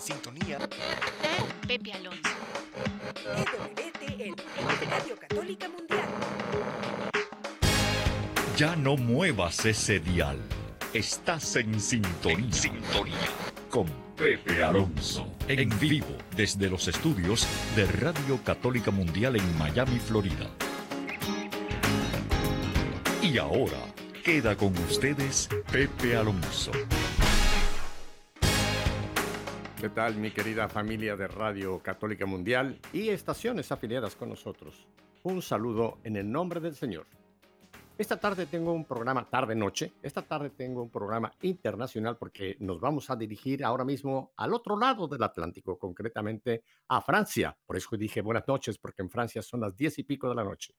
[0.00, 2.30] en sintonía con Pepe Alonso.
[3.36, 4.34] EWTN,
[4.90, 6.08] Radio Católica Mundial.
[8.56, 10.38] Ya no muevas ese dial.
[10.94, 12.38] Estás en sintonía.
[12.38, 13.14] En sintonía.
[13.68, 13.86] Con
[14.16, 15.26] Pepe Alonso.
[15.48, 20.50] En vivo desde los estudios de Radio Católica Mundial en Miami, Florida.
[23.22, 23.80] Y ahora
[24.24, 26.72] queda con ustedes Pepe Alonso.
[29.80, 34.86] ¿Qué tal mi querida familia de Radio Católica Mundial y estaciones afiliadas con nosotros?
[35.22, 37.06] Un saludo en el nombre del Señor.
[37.96, 39.94] Esta tarde tengo un programa tarde-noche.
[40.02, 44.78] Esta tarde tengo un programa internacional porque nos vamos a dirigir ahora mismo al otro
[44.78, 47.56] lado del Atlántico, concretamente a Francia.
[47.64, 50.44] Por eso dije buenas noches, porque en Francia son las diez y pico de la
[50.44, 50.74] noche.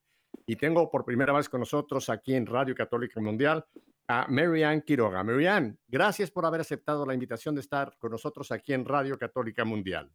[0.45, 3.65] Y tengo por primera vez con nosotros aquí en Radio Católica Mundial
[4.11, 5.23] a Marianne Quiroga.
[5.23, 9.63] Marianne, gracias por haber aceptado la invitación de estar con nosotros aquí en Radio Católica
[9.63, 10.11] Mundial.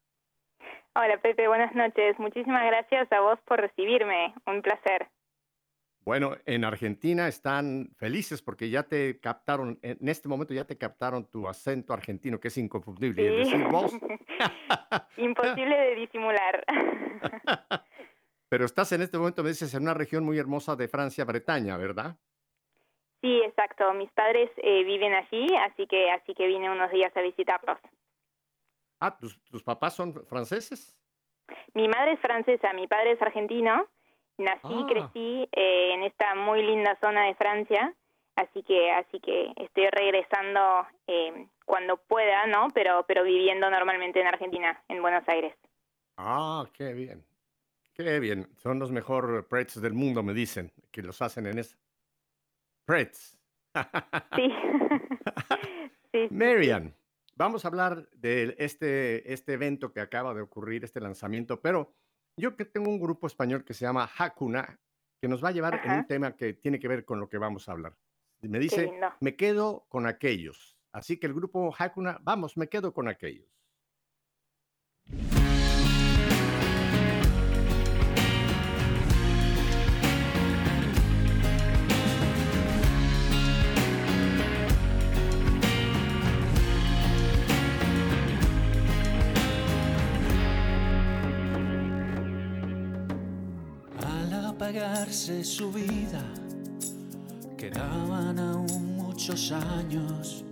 [0.94, 2.18] Hola Pepe, buenas noches.
[2.18, 4.34] Muchísimas gracias a vos por recibirme.
[4.46, 5.08] Un placer.
[6.00, 11.28] Bueno, en Argentina están felices porque ya te captaron, en este momento ya te captaron
[11.30, 13.22] tu acento argentino, que es inconfundible.
[13.22, 13.36] Sí.
[13.36, 13.92] decir vos.
[15.16, 16.64] Imposible de disimular.
[18.48, 21.76] Pero estás en este momento, me dices, en una región muy hermosa de Francia, Bretaña,
[21.76, 22.16] ¿verdad?
[23.26, 23.92] Sí, exacto.
[23.94, 27.76] Mis padres eh, viven allí, así que así que vine unos días a visitarlos.
[29.00, 30.96] Ah, ¿tus, tus papás son franceses?
[31.74, 33.86] Mi madre es francesa, mi padre es argentino.
[34.38, 34.86] Nací y Ah.
[34.88, 37.94] crecí eh, en esta muy linda zona de Francia,
[38.36, 42.68] así que así que estoy regresando eh, cuando pueda, ¿no?
[42.74, 45.54] Pero pero viviendo normalmente en Argentina, en Buenos Aires.
[46.16, 47.24] Ah, qué bien.
[47.94, 48.46] Qué bien.
[48.58, 51.76] Son los mejores Pretz del mundo, me dicen, que los hacen en esa.
[52.86, 53.36] Pretz.
[54.36, 54.50] Sí.
[56.12, 56.28] sí.
[56.30, 56.94] Marian,
[57.34, 61.94] vamos a hablar de este, este evento que acaba de ocurrir, este lanzamiento, pero
[62.38, 64.80] yo que tengo un grupo español que se llama Hakuna,
[65.20, 67.38] que nos va a llevar en un tema que tiene que ver con lo que
[67.38, 67.96] vamos a hablar.
[68.40, 70.78] Me dice, me quedo con aquellos.
[70.92, 73.55] Así que el grupo Hakuna, vamos, me quedo con aquellos.
[94.56, 96.24] Al apagarse su vida,
[97.58, 100.44] quedaban aún muchos años.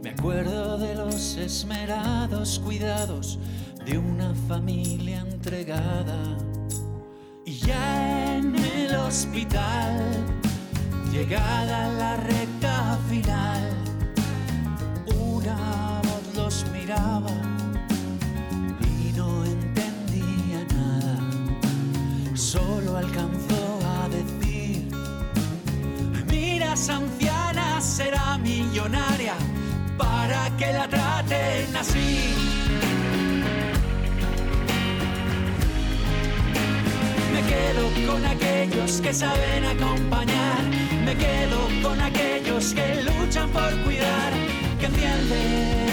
[0.00, 3.40] Me acuerdo de los esmerados cuidados
[3.84, 6.38] de una familia entregada.
[7.44, 10.24] Y ya en el hospital,
[11.10, 13.74] llegada la recta final,
[15.16, 17.45] una voz los miraba
[26.76, 29.34] esa anciana será millonaria
[29.96, 32.34] para que la traten así.
[37.32, 40.62] Me quedo con aquellos que saben acompañar,
[41.06, 44.32] me quedo con aquellos que luchan por cuidar,
[44.78, 45.85] que encienden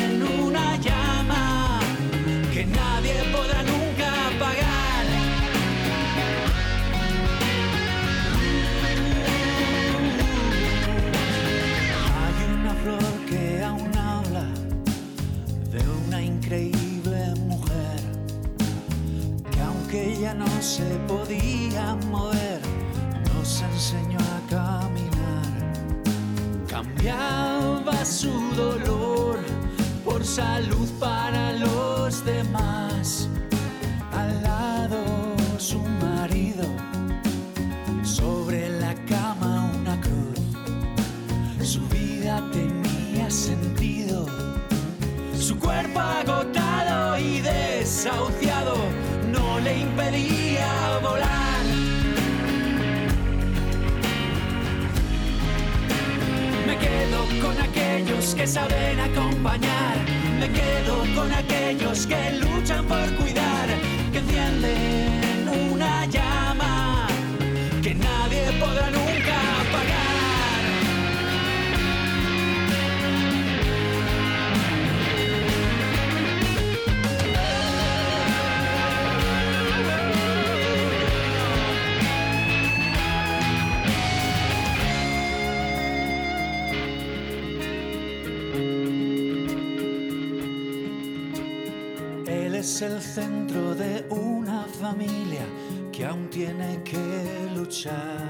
[19.94, 22.60] que ya no se podía mover,
[23.32, 25.54] nos enseñó a caminar.
[26.68, 29.38] Cambiaba su dolor
[30.04, 33.30] por salud para los demás.
[34.12, 34.98] Al lado
[35.60, 36.66] su marido,
[38.02, 40.40] sobre la cama una cruz.
[41.62, 44.26] Su vida tenía sentido.
[45.40, 48.43] Su cuerpo agotado y desahuciado
[57.44, 59.98] con aquellos que saben acompañar.
[60.40, 63.68] Me quedo con aquellos que luchan por cuidar.
[64.12, 67.08] Que encienden una llama
[67.82, 69.03] que nadie podrá nunca
[92.84, 95.46] el centro de una familia
[95.92, 98.30] que aún tiene que luchar.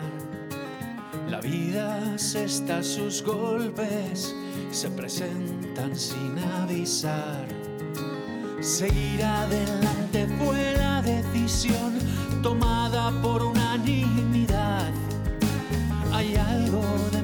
[1.28, 4.36] La vida se está a sus golpes,
[4.72, 7.48] se presentan sin avisar.
[8.62, 11.98] Seguir adelante fue la decisión
[12.44, 14.92] tomada por unanimidad.
[16.12, 17.23] Hay algo de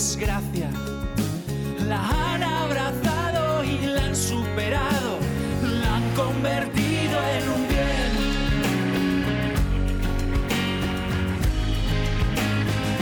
[0.00, 0.70] desgracia.
[1.86, 5.18] La han abrazado y la han superado,
[5.82, 8.10] la han convertido en un bien.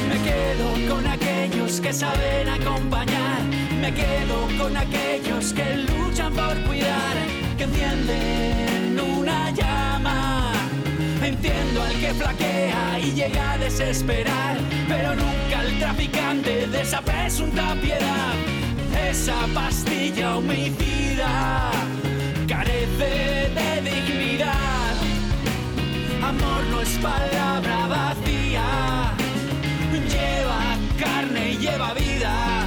[0.08, 3.42] Me quedo con aquellos que saben acompañar,
[3.80, 7.16] me quedo con aquellos que luchan por cuidar,
[7.56, 10.52] que encienden una llama.
[11.22, 14.56] Entiendo al que flaquea y llega a desesperar,
[14.88, 15.47] pero nunca
[15.78, 18.34] traficante de esa presunta piedad.
[19.08, 21.70] Esa pastilla homicida
[22.46, 24.94] carece de dignidad.
[26.22, 29.14] Amor no es palabra vacía,
[30.12, 32.66] lleva carne y lleva vida.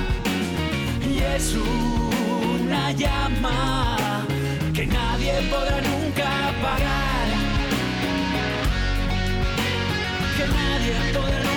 [1.10, 4.26] Y es una llama
[4.74, 7.28] que nadie podrá nunca apagar.
[10.38, 11.51] Que nadie podrá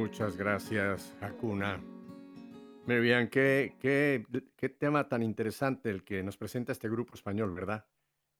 [0.00, 1.78] Muchas gracias, Hakuna.
[2.86, 4.24] Miriam, qué, qué,
[4.56, 7.84] qué tema tan interesante el que nos presenta este grupo español, ¿verdad?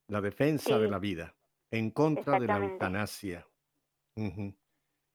[0.09, 1.37] La defensa de la vida,
[1.71, 3.47] en contra de la eutanasia.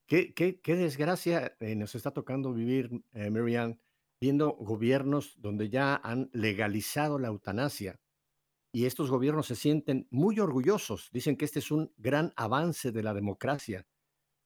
[0.06, 3.80] Qué, qué- qué desgracia eh, nos está tocando vivir, eh, Miriam,
[4.22, 8.00] viendo gobiernos donde ya han legalizado la eutanasia.
[8.72, 11.10] Y estos gobiernos se sienten muy orgullosos.
[11.12, 13.88] Dicen que este es un gran avance de la democracia.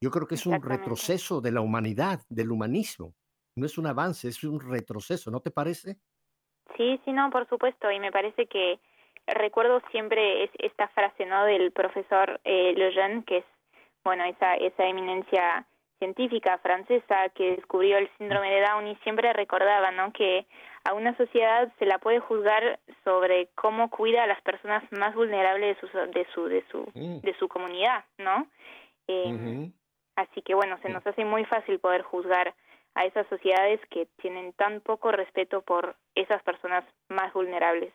[0.02, 3.14] Yo creo que es un retroceso de la humanidad, del humanismo.
[3.56, 5.98] No es un avance, es un retroceso, ¿no te parece?
[6.78, 7.92] Sí, sí, no, por supuesto.
[7.92, 8.80] Y me parece que
[9.28, 11.44] recuerdo siempre es, esta frase, ¿no?
[11.46, 13.46] Del profesor eh, Lejeune, que es,
[14.04, 15.66] bueno, esa, esa eminencia
[15.98, 20.14] científica francesa que descubrió el síndrome de Down y siempre recordaba, ¿no?
[20.14, 20.48] Que
[20.86, 25.76] a una sociedad se la puede juzgar sobre cómo cuida a las personas más vulnerables
[25.82, 27.20] de su, de su, de su, Mm.
[27.20, 28.48] de su comunidad, ¿no?
[29.08, 29.72] Eh.
[30.20, 32.54] Así que bueno, se nos hace muy fácil poder juzgar
[32.94, 37.94] a esas sociedades que tienen tan poco respeto por esas personas más vulnerables.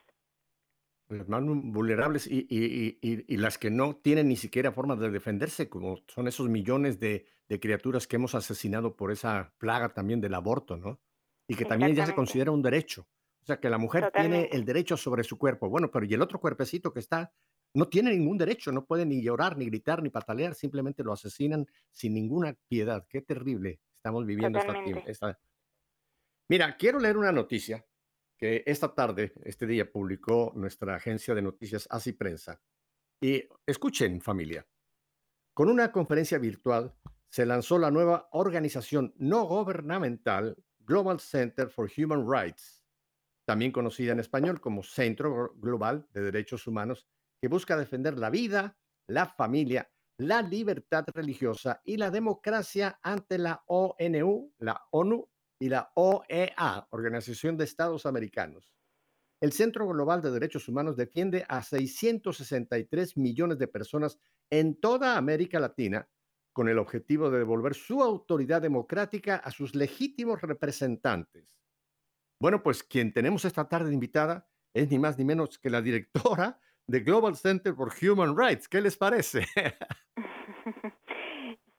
[1.09, 5.11] Las más vulnerables y, y- y- y- las que no tienen ni siquiera forma de
[5.11, 10.23] defenderse, como son esos millones de, de criaturas que hemos asesinado por esa plaga también
[10.23, 11.00] del aborto, ¿no?
[11.47, 13.06] Y que también ya se considera un derecho.
[13.43, 15.69] O sea, que la mujer tiene el derecho sobre su cuerpo.
[15.69, 17.35] Bueno, pero y el otro cuerpecito que está,
[17.75, 21.67] no tiene ningún derecho, no puede ni llorar, ni gritar, ni patalear, simplemente lo asesinan
[21.91, 23.06] sin ninguna piedad.
[23.09, 24.75] Qué terrible estamos viviendo esta,
[25.06, 25.41] esta...
[26.49, 27.84] Mira, quiero leer una noticia
[28.37, 32.60] que esta tarde, este día, publicó nuestra agencia de noticias Así Prensa.
[33.20, 34.67] Y escuchen, familia.
[35.53, 36.94] Con una conferencia virtual
[37.29, 42.84] se lanzó la nueva organización no gubernamental Global Center for Human Rights,
[43.44, 47.08] también conocida en español como Centro Global de Derechos Humanos,
[47.44, 48.74] que busca defender la vida,
[49.06, 55.29] la familia, la libertad religiosa y la democracia ante la ONU, la ONU
[55.60, 58.72] y la OEA, Organización de Estados Americanos.
[59.43, 65.60] El Centro Global de Derechos Humanos defiende a 663 millones de personas en toda América
[65.60, 66.08] Latina
[66.55, 71.46] con el objetivo de devolver su autoridad democrática a sus legítimos representantes.
[72.41, 76.58] Bueno, pues quien tenemos esta tarde invitada es ni más ni menos que la directora
[76.86, 78.69] de Global Center for Human Rights.
[78.69, 79.46] ¿Qué les parece?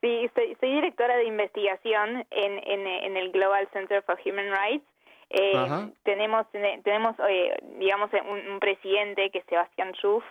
[0.01, 4.85] Sí, soy, soy directora de investigación en, en, en el Global Center for Human Rights.
[5.31, 6.45] Eh, tenemos,
[6.83, 10.23] tenemos eh, digamos, un, un presidente que es Sebastián Schuff,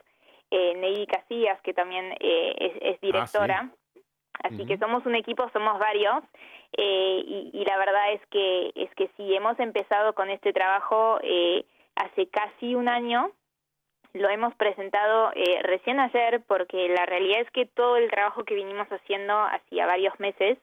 [0.53, 3.69] eh, Neidy Casillas, que también eh, es, es directora.
[4.45, 6.23] Así que somos un equipo, somos varios,
[6.77, 11.19] eh, y, y la verdad es que es que sí hemos empezado con este trabajo
[11.23, 11.65] eh,
[11.97, 13.33] hace casi un año.
[14.15, 18.55] Lo hemos presentado eh, recién ayer porque la realidad es que todo el trabajo que
[18.55, 20.57] vinimos haciendo hacía varios meses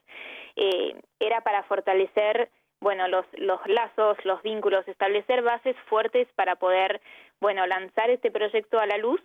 [0.56, 7.00] eh, era para fortalecer bueno, los, los lazos, los vínculos, establecer bases fuertes para poder,
[7.40, 9.22] bueno, lanzar este proyecto a la luz,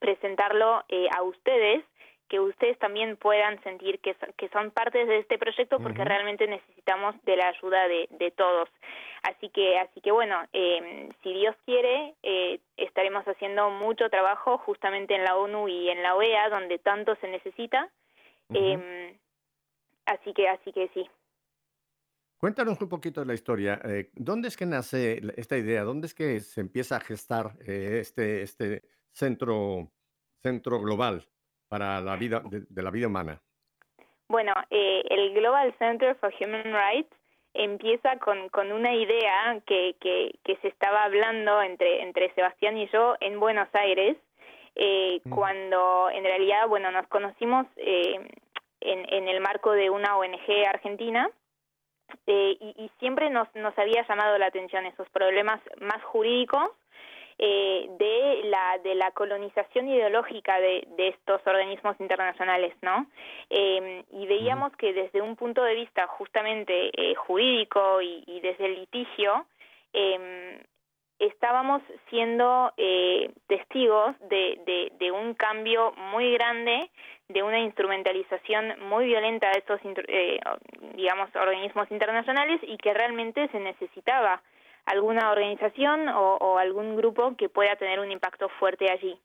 [0.00, 1.84] presentarlo eh, a ustedes
[2.28, 7.14] que ustedes también puedan sentir que, que son partes de este proyecto porque realmente necesitamos
[7.24, 8.68] de la ayuda de, de todos.
[9.22, 15.14] Así que, así que bueno, eh, si Dios quiere, eh, estaremos haciendo mucho trabajo justamente
[15.14, 17.88] en la ONU y en la OEA, donde tanto se necesita.
[18.54, 19.18] eh,
[20.06, 21.08] así que, así que sí.
[22.38, 23.80] Cuéntanos un poquito de la historia.
[23.84, 25.82] Eh, ¿Dónde es que nace esta idea?
[25.82, 29.90] ¿Dónde es que se empieza a gestar eh, este, este centro,
[30.40, 31.26] centro global?
[31.68, 33.40] Para la vida de, de la vida humana?
[34.28, 37.14] Bueno, eh, el Global Center for Human Rights
[37.54, 42.88] empieza con, con una idea que, que, que, se estaba hablando entre, entre Sebastián y
[42.88, 44.16] yo en Buenos Aires,
[44.74, 45.30] eh, mm.
[45.34, 48.20] cuando en realidad, bueno, nos conocimos eh,
[48.80, 51.30] en, en el marco de una ONG argentina.
[52.26, 56.70] Eh, y, y siempre nos, nos había llamado la atención esos problemas más jurídicos
[57.38, 63.06] eh, de la de la colonización ideológica de, de estos organismos internacionales, ¿no?
[63.50, 68.66] Eh, y veíamos que desde un punto de vista justamente eh, jurídico y, y, desde
[68.66, 69.46] el litigio
[69.92, 70.64] eh,
[71.18, 76.90] estábamos siendo eh, testigos de, de, de, un cambio muy grande,
[77.28, 80.40] de una instrumentalización muy violenta de estos, eh,
[80.94, 84.40] digamos, organismos internacionales y que realmente se necesitaba
[84.88, 89.18] alguna organización o, o, algún grupo que pueda tener un impacto fuerte allí.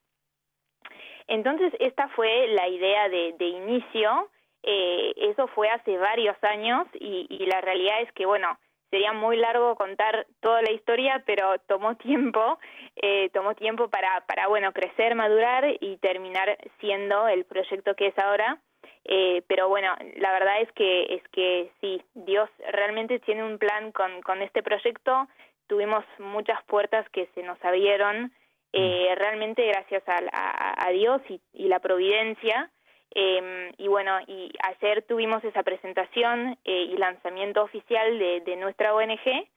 [1.28, 4.30] Entonces, esta fue la idea de, de inicio,
[4.64, 8.58] eh, eso fue hace varios años y, y, la realidad es que, bueno,
[8.90, 12.60] sería muy largo contar toda la historia, pero tomó tiempo,
[12.96, 18.18] eh, tomó tiempo para, para, bueno, crecer, madurar y terminar siendo el proyecto que es
[18.20, 18.60] ahora.
[19.06, 23.92] Eh, pero bueno, la verdad es que es que sí, Dios realmente tiene un plan
[23.92, 25.28] con, con este proyecto
[25.68, 28.32] tuvimos muchas puertas que se nos abrieron
[28.74, 32.72] eh, realmente gracias a, a, a Dios y, y, la providencia.
[33.14, 38.96] Eh, y bueno, y ayer tuvimos esa presentación eh, y lanzamiento oficial de, de nuestra
[38.96, 39.48] ONG,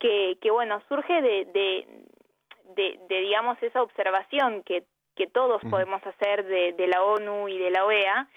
[0.00, 1.86] que, que bueno, surge de, de,
[2.74, 4.84] de, de digamos, esa observación que,
[5.16, 8.28] que todos podemos hacer de, de la ONU y de la OEA,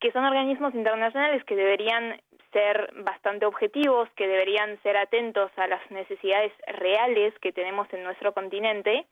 [0.00, 2.20] que son organismos internacionales que deberían
[2.52, 8.32] ser bastante objetivos, que deberían ser atentos a las necesidades reales que tenemos en nuestro
[8.32, 9.06] continente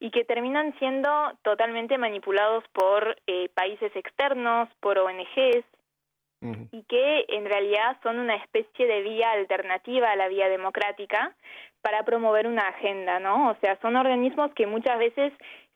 [0.00, 1.10] y que terminan siendo
[1.42, 5.64] totalmente manipulados por eh, países externos, por ONGs,
[6.40, 6.68] uh -huh.
[6.72, 11.34] y que en realidad son una especie de vía alternativa a la vía democrática
[11.82, 13.50] para promover una agenda, ¿no?
[13.50, 15.32] O sea, son organismos que muchas veces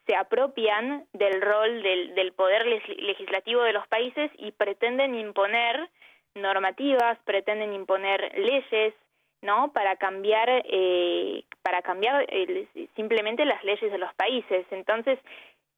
[0.06, 5.88] se apropian del rol del, del poder legislativo de los países y pretenden imponer
[6.34, 8.94] normativas, pretenden imponer leyes,
[9.42, 9.72] ¿no?
[9.72, 14.66] Para cambiar, eh, para cambiar eh, simplemente las leyes de los países.
[14.70, 15.18] Entonces,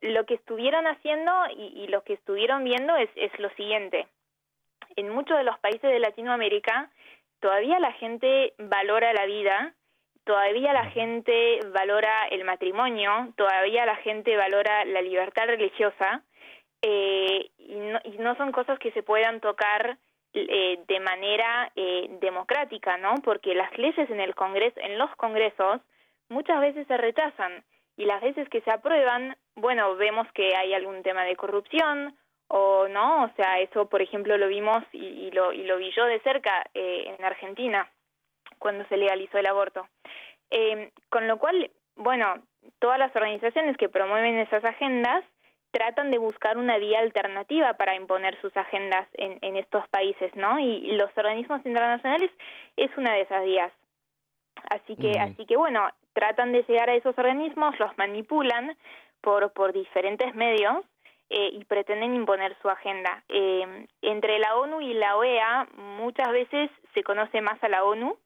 [0.01, 4.07] lo que estuvieron haciendo y, y lo que estuvieron viendo es, es lo siguiente.
[4.97, 6.91] En muchos de los países de Latinoamérica,
[7.41, 9.75] todavía la gente valora la vida,
[10.25, 16.23] todavía la gente valora el matrimonio, todavía la gente valora la libertad religiosa,
[16.83, 19.97] eh, y, no, y no son cosas que se puedan tocar
[20.35, 23.15] eh, de manera eh, democrática, ¿no?
[23.23, 25.81] Porque las leyes en el Congreso, en los Congresos,
[26.29, 27.65] muchas veces se rechazan
[27.97, 32.17] y las veces que se aprueban, bueno, vemos que hay algún tema de corrupción
[32.49, 35.91] o no, o sea, eso, por ejemplo, lo vimos y, y lo y lo vi
[35.93, 37.89] yo de cerca eh, en Argentina
[38.59, 39.87] cuando se legalizó el aborto.
[40.51, 42.43] Eh, con lo cual, bueno,
[42.79, 45.25] todas las organizaciones que promueven esas agendas
[45.75, 50.61] tratan de buscar una vía alternativa para imponer sus agendas en, en estos países, ¿no?
[50.61, 52.31] Y, los organismos internacionales
[52.77, 53.73] es una de esas vías.
[54.71, 58.77] Así que, así que bueno, tratan de llegar a esos organismos, los manipulan
[59.21, 60.85] por, por diferentes medios
[61.29, 63.25] eh, y pretenden imponer su agenda.
[63.29, 65.67] Eh, entre la ONU y la OEA
[65.99, 68.17] muchas veces se conoce más a la ONU.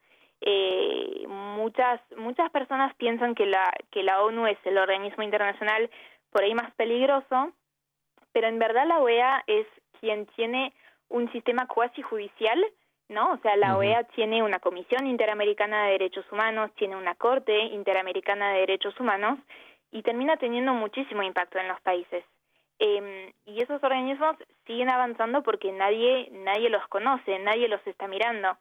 [0.42, 5.90] Eh, muchas muchas personas piensan que la que la ONU es el organismo internacional
[6.30, 7.52] por ahí más peligroso,
[8.32, 9.66] pero en verdad la OEA es
[10.00, 10.72] quien tiene
[11.08, 12.62] un sistema cuasi judicial,
[13.08, 13.32] ¿no?
[13.32, 13.78] O sea, la uh -huh.
[13.78, 19.38] OEA tiene una Comisión Interamericana de Derechos Humanos, tiene una Corte Interamericana de Derechos Humanos
[19.90, 22.24] y termina teniendo muchísimo impacto en los países.
[22.78, 28.56] Eh, y esos organismos siguen avanzando porque nadie nadie los conoce, nadie los está mirando,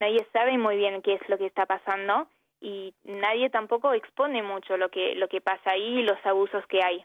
[0.00, 2.26] nadie sabe muy bien qué es lo que está pasando
[2.60, 6.82] y nadie tampoco expone mucho lo que lo que pasa ahí y los abusos que
[6.82, 7.02] hay.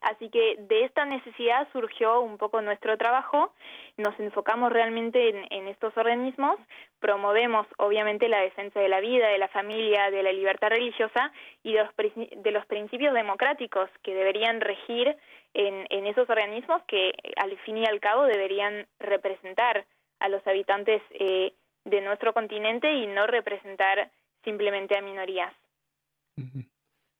[0.00, 3.52] Así que de esta necesidad surgió un poco nuestro trabajo,
[3.96, 6.56] nos enfocamos realmente en, estos organismos,
[7.00, 11.32] promovemos obviamente la defensa de la vida, de la familia, de la libertad religiosa
[11.64, 15.16] y de los, de los principios democráticos que deberían regir
[15.54, 19.84] en, esos organismos que al fin y al cabo deberían representar
[20.20, 21.52] a los habitantes eh,
[21.84, 24.10] de nuestro continente y no representar
[24.48, 25.52] simplemente a minorías.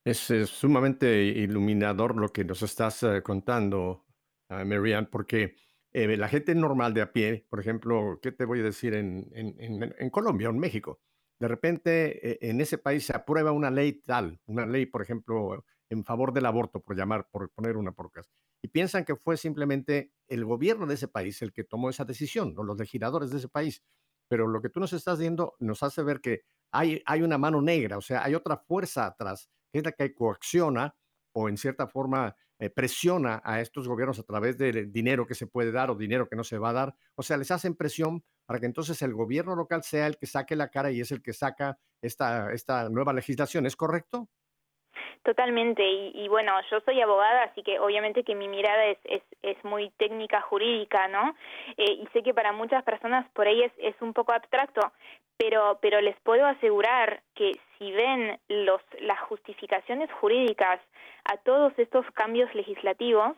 [0.03, 4.07] Es, sumamente iluminador lo que nos estás eh, contando,
[4.49, 5.57] uh, Marianne, porque
[5.93, 10.11] eh, la gente normal de a pie, por ejemplo, ¿qué te voy a decir en,
[10.11, 11.01] Colombia o en México?
[11.39, 15.67] De repente eh, en ese país se aprueba una ley tal, una ley, por ejemplo,
[15.91, 18.31] en favor del aborto, por llamar, por poner una porcas,
[18.63, 22.55] y piensan que fue simplemente el gobierno de ese país el que tomó esa decisión,
[22.57, 23.83] o los legisladores de ese país.
[24.29, 27.61] Pero lo que tú nos estás diciendo nos hace ver que hay, hay una mano
[27.63, 30.95] negra, o sea, hay otra fuerza atrás es la que coacciona
[31.33, 35.47] o en cierta forma eh, presiona a estos gobiernos a través del dinero que se
[35.47, 36.95] puede dar o dinero que no se va a dar.
[37.15, 40.57] O sea, les hacen presión para que entonces el gobierno local sea el que saque
[40.57, 43.67] la cara y es el que saca esta, esta nueva legislación.
[43.67, 44.29] ¿Es correcto?
[45.29, 49.63] Totalmente, y, bueno, yo soy abogada, así que obviamente que mi mirada es, es, es
[49.63, 51.37] muy técnica jurídica, ¿no?
[51.77, 54.81] Eh, y sé que para muchas personas por ahí es, es un poco abstracto,
[55.37, 60.81] pero, pero les puedo asegurar que si ven los, las justificaciones jurídicas
[61.25, 63.37] a todos estos cambios legislativos,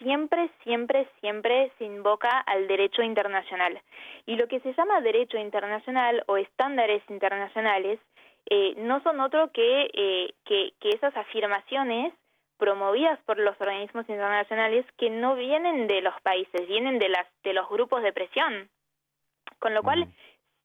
[0.00, 3.80] siempre, siempre, siempre se invoca al derecho internacional.
[4.26, 8.00] Y lo que se llama derecho internacional o estándares internacionales
[8.50, 12.12] eh, no son otro que, eh, que, que esas afirmaciones
[12.58, 17.54] promovidas por los organismos internacionales que no vienen de los países, vienen de, las, de
[17.54, 18.68] los grupos de presión.
[19.58, 20.06] Con lo cual,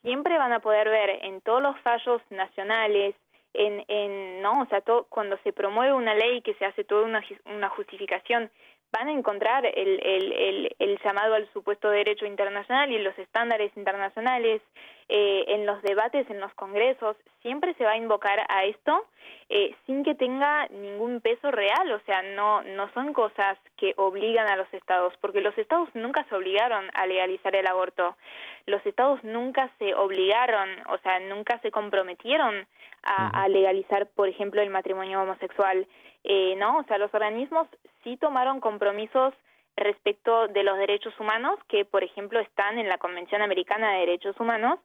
[0.01, 3.15] siempre van a poder ver en todos los fallos nacionales,
[3.53, 7.23] en, en no, o sea, cuando se promueve una ley que se hace toda una,
[7.45, 8.51] una justificación,
[8.91, 13.75] van a encontrar el, el, el, el, llamado al supuesto derecho internacional y los estándares
[13.75, 14.61] internacionales,
[15.09, 19.05] eh, en los debates, en los congresos, siempre se va a invocar a esto
[19.47, 24.49] eh, sin que tenga ningún peso real, o sea, no, no son cosas que obligan
[24.49, 28.17] a los estados, porque los estados nunca se obligaron a legalizar el aborto,
[28.65, 32.67] los estados nunca se obligaron, o sea, nunca se comprometieron
[33.03, 35.87] a, a legalizar, por ejemplo, el matrimonio homosexual,
[36.29, 36.79] eh, ¿no?
[36.79, 37.69] O sea, los organismos
[38.03, 39.33] sí tomaron compromisos
[39.77, 44.37] respecto de los derechos humanos, que por ejemplo están en la Convención Americana de Derechos
[44.37, 44.77] Humanos,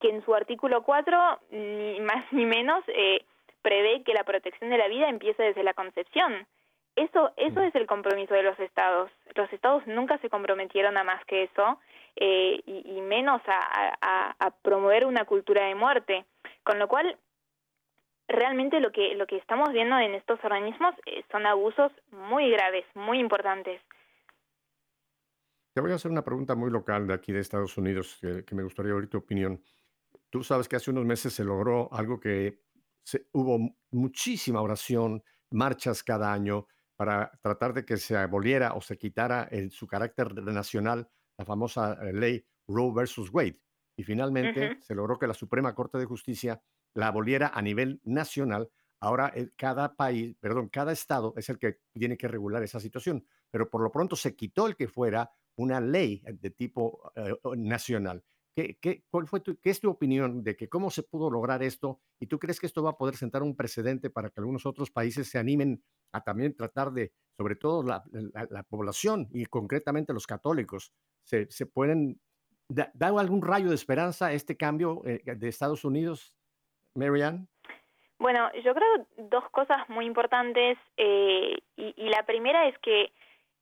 [0.00, 3.24] que en su artículo 4, ni más ni menos, eh,
[3.62, 6.48] prevé que la protección de la vida empiece desde la concepción.
[6.96, 7.64] Eso, eso mm.
[7.64, 9.12] es el compromiso de los estados.
[9.36, 11.78] Los estados nunca se comprometieron a más que eso,
[12.16, 16.24] eh, y, menos a, a promover una cultura de muerte.
[16.64, 17.16] Con lo cual,
[18.30, 22.84] realmente lo que, lo que estamos viendo en estos organismos eh, son abusos muy graves,
[22.94, 23.80] muy importantes.
[25.74, 28.62] Te voy a hacer una pregunta muy local de aquí de Estados Unidos que, me
[28.62, 29.62] gustaría oír tu opinión.
[30.28, 32.60] Tú sabes que hace unos meses se logró algo que
[33.32, 36.66] hubo muchísima oración, marchas cada año
[36.96, 41.98] para tratar de que se aboliera o se quitara en su carácter nacional la famosa
[42.02, 43.60] eh, ley Roe versus Wade.
[43.96, 46.60] Y finalmente se logró que la Suprema Corte de Justicia
[46.94, 48.70] la aboliera a nivel nacional.
[49.00, 53.70] Ahora cada país, perdón, cada estado es el que tiene que regular esa situación, pero
[53.70, 58.22] por lo pronto se quitó el que fuera una ley de tipo eh, nacional.
[58.54, 62.00] ¿Qué, qué, cuál fue ¿Qué es tu opinión de que cómo se pudo lograr esto?
[62.18, 64.90] ¿Y tú crees que esto va a poder sentar un precedente para que algunos otros
[64.90, 68.02] países se animen a también tratar de, sobre todo la,
[68.68, 72.20] población y concretamente los católicos, se, se pueden
[72.68, 76.34] dar algún rayo de esperanza a este cambio eh, de Estados Unidos,
[76.94, 77.46] Marianne?
[78.18, 83.12] Bueno, yo creo dos cosas muy importantes eh, y, la primera es que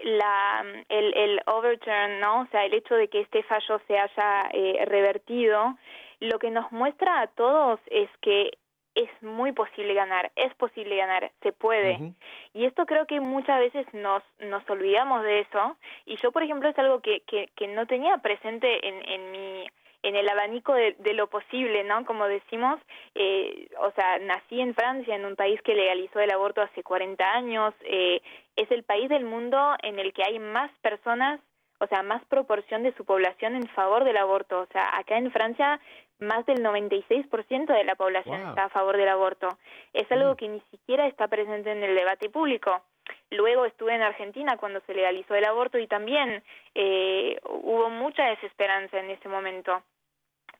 [0.01, 2.41] la, el, el overturn, ¿no?
[2.41, 5.77] O sea, el hecho de que este fallo se haya eh, revertido,
[6.19, 8.51] lo que nos muestra a todos es que
[8.97, 12.15] es muy posible ganar, es posible ganar, se puede.
[12.53, 15.77] Y esto creo que muchas veces nos, nos olvidamos de eso.
[16.05, 19.67] Y yo, por ejemplo, es algo que, que, que no tenía presente en, en mi
[20.03, 22.05] en el abanico de, lo posible, ¿no?
[22.05, 22.79] Como decimos,
[23.15, 27.25] eh, o sea, nací en Francia, en un país que legalizó el aborto hace 40
[27.33, 28.21] años, eh,
[28.57, 31.41] es el país del mundo en el que hay más personas,
[31.81, 34.61] o sea, más proporción de su población en favor del aborto.
[34.61, 35.81] O sea, acá en Francia
[36.21, 39.49] más del 96% de la población está a favor del aborto.
[39.93, 40.37] Es algo mm.
[40.37, 42.83] que ni siquiera está presente en el debate público.
[43.31, 46.43] Luego estuve en Argentina cuando se legalizó el aborto y también
[46.75, 49.83] eh, hubo mucha desesperanza en ese momento.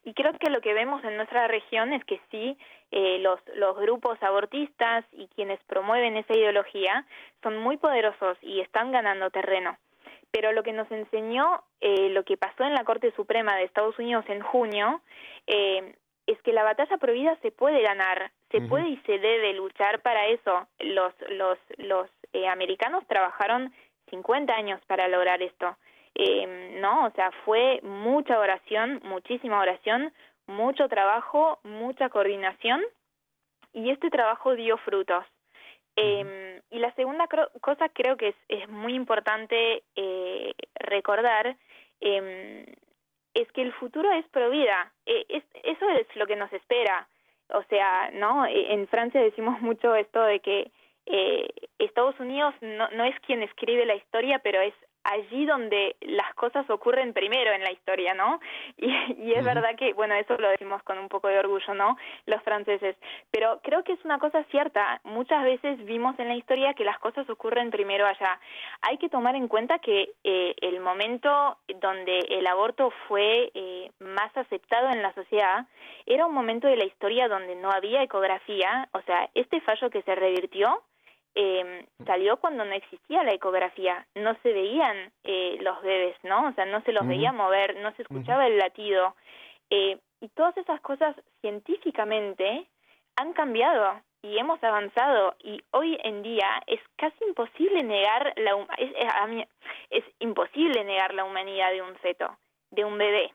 [0.05, 2.57] y creo que lo que vemos en nuestra región es que sí,
[2.91, 7.05] eh, los, los grupos abortistas y quienes promueven esa ideología
[7.43, 9.77] son muy poderosos y están ganando terreno.
[10.31, 13.99] Pero lo que nos enseñó eh, lo que pasó en la Corte Suprema de Estados
[13.99, 15.03] Unidos en junio
[15.47, 15.95] eh,
[16.29, 20.03] es que la batalla pro vida se puede ganar, se puede y se debe luchar
[20.03, 20.69] para eso.
[20.79, 23.73] Los, los, los eh, americanos trabajaron
[24.11, 25.77] 50 años para lograr esto.
[26.15, 30.13] Eh, no, o sea, fue mucha oración, muchísima oración,
[30.47, 32.83] mucho trabajo, mucha coordinación
[33.73, 35.25] y este trabajo dio frutos.
[35.97, 37.27] Eh, y la segunda
[37.61, 41.57] cosa creo que es, es muy importante eh, recordar
[42.01, 42.67] eh,
[43.43, 44.93] es que el futuro es pro vida.
[45.07, 47.09] Eh, es, eso es lo que nos espera.
[47.51, 48.47] O sea, ¿no?
[48.47, 50.71] E, en Francia decimos mucho esto de que
[51.07, 51.49] eh,
[51.79, 54.75] Estados Unidos no, no es quien escribe la historia, pero es
[55.09, 58.41] allí donde las cosas ocurren primero en la historia, ¿no?
[58.79, 61.97] Y, y es verdad que, bueno, eso lo decimos con un poco de orgullo, ¿no?
[62.27, 62.97] Los franceses.
[63.31, 65.01] Pero creo que es una cosa cierta.
[65.05, 68.41] Muchas veces vimos en la historia que las cosas ocurren primero allá.
[68.83, 74.37] Hay que tomar en cuenta que eh, el momento donde el aborto fue eh, más
[74.37, 75.67] aceptado en la sociedad
[76.07, 78.89] era un momento de la historia donde no había ecografía.
[78.93, 80.83] O sea, este fallo que se revirtió
[81.35, 86.49] eh, salió cuando no existía la ecografía, no se veían eh, los bebés, ¿no?
[86.49, 89.15] O sea, no se los veía mover, no se escuchaba el latido.
[89.71, 92.67] Eh, y todas esas cosas científicamente
[93.17, 98.91] han cambiado y hemos avanzado y hoy en día es casi imposible negar la es,
[98.97, 99.49] es,
[99.91, 102.37] es imposible negar la humanidad de un feto,
[102.71, 103.33] de un bebé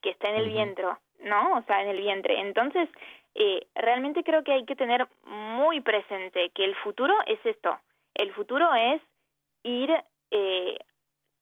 [0.00, 0.86] que está en el vientre,
[1.20, 1.58] ¿no?
[1.58, 2.40] O sea, en el vientre.
[2.40, 2.88] Entonces,
[3.34, 7.78] eh, realmente creo que hay que tener muy presente que el futuro es esto.
[8.14, 9.00] El futuro es
[9.62, 9.90] ir
[10.30, 10.78] eh,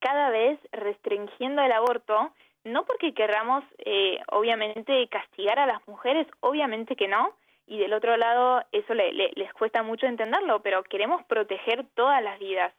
[0.01, 2.33] cada vez restringiendo el aborto,
[2.65, 7.35] no porque querramos, eh, obviamente, castigar a las mujeres, obviamente que no,
[7.67, 12.23] y del otro lado eso le, le, les cuesta mucho entenderlo, pero queremos proteger todas
[12.23, 12.73] las vidas.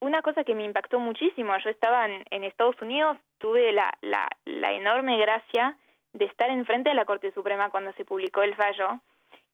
[0.00, 4.28] Una cosa que me impactó muchísimo, yo estaba en, en Estados Unidos, tuve la, la,
[4.44, 5.76] la enorme gracia
[6.16, 9.00] de estar enfrente de la Corte Suprema cuando se publicó el fallo.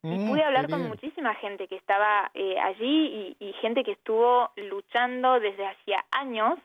[0.04, 3.92] Y Mm, pude hablar con muchísima gente que estaba eh, allí y, y gente que
[3.92, 6.58] estuvo luchando desde hacía años.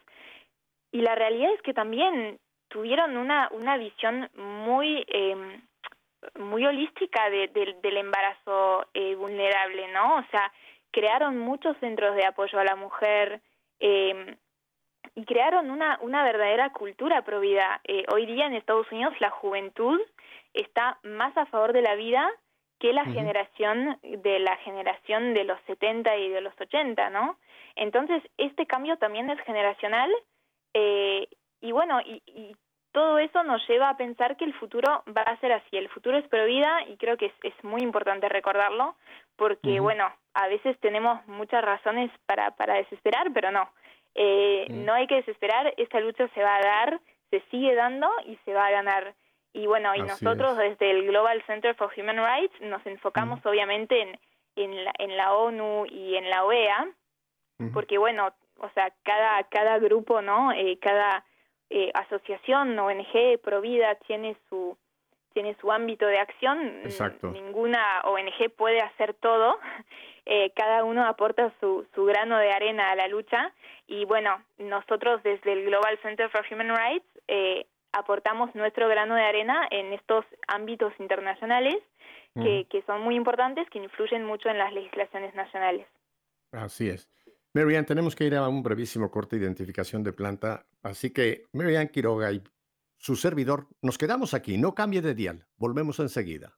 [0.92, 5.60] Y la realidad es que también tuvieron una una visión muy eh,
[6.40, 10.18] muy holística de, de, del embarazo eh, vulnerable, ¿no?
[10.18, 10.52] O sea,
[10.92, 13.42] crearon muchos centros de apoyo a la mujer
[13.80, 14.36] eh,
[15.16, 17.82] y crearon una, una verdadera cultura pro vida.
[17.84, 20.00] Eh, hoy día en Estados Unidos la juventud
[20.54, 22.30] está más a favor de la vida
[22.80, 27.38] que la generación de la generación de los 70 y de los 80, ¿no?
[27.76, 30.12] Entonces, este cambio también es generacional
[30.74, 31.28] eh,
[31.60, 32.56] y bueno, y, y
[32.92, 35.78] todo eso nos lleva a pensar que el futuro va a ser así.
[35.78, 38.96] El futuro es pro vida y creo que es, es muy importante recordarlo
[39.36, 43.70] porque, bueno, a veces tenemos muchas razones para, para desesperar, pero no.
[44.18, 44.86] Eh, Mm.
[44.86, 47.00] No hay que desesperar, esta lucha se va a dar,
[47.30, 49.14] se sigue dando y se va a ganar.
[49.54, 50.72] Y bueno, y Así nosotros es.
[50.78, 54.20] desde el Global Center for Human Rights nos enfocamos obviamente en,
[54.56, 56.88] en, la, en la ONU y en la OEA,
[57.74, 60.52] porque bueno, o sea, cada, cada grupo, ¿no?
[60.52, 61.24] Eh, cada
[61.70, 64.78] eh, asociación, ONG, Provida tiene su
[65.34, 66.82] tiene su ámbito de acción.
[66.84, 67.28] Exacto.
[67.30, 69.60] Ninguna ONG puede hacer todo.
[70.30, 73.54] Eh, cada uno aporta su, su grano de arena a la lucha
[73.88, 79.22] y bueno, nosotros desde el Global Center for Human Rights eh, aportamos nuestro grano de
[79.22, 81.78] arena en estos ámbitos internacionales
[82.36, 85.88] que, son muy importantes, que influyen mucho en las legislaciones nacionales.
[86.52, 87.10] Así es.
[87.54, 91.90] Marianne, tenemos que ir a un brevísimo corte de identificación de planta, así que Marianne
[91.90, 92.44] Quiroga y
[92.98, 96.54] su servidor nos quedamos aquí, no cambie de dial, volvemos enseguida.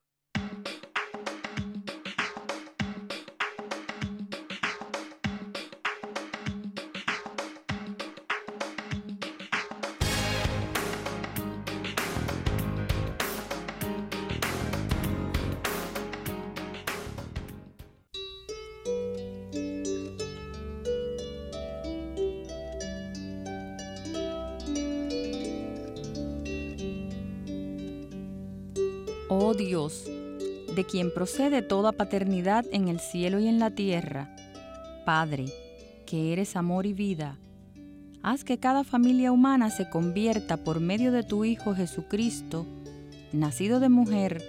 [29.51, 30.03] Oh Dios,
[30.75, 34.29] de quien procede toda paternidad en el cielo y en la tierra,
[35.07, 35.45] Padre,
[36.05, 37.39] que eres amor y vida,
[38.21, 42.67] haz que cada familia humana se convierta por medio de tu Hijo Jesucristo,
[43.33, 44.43] nacido de mujer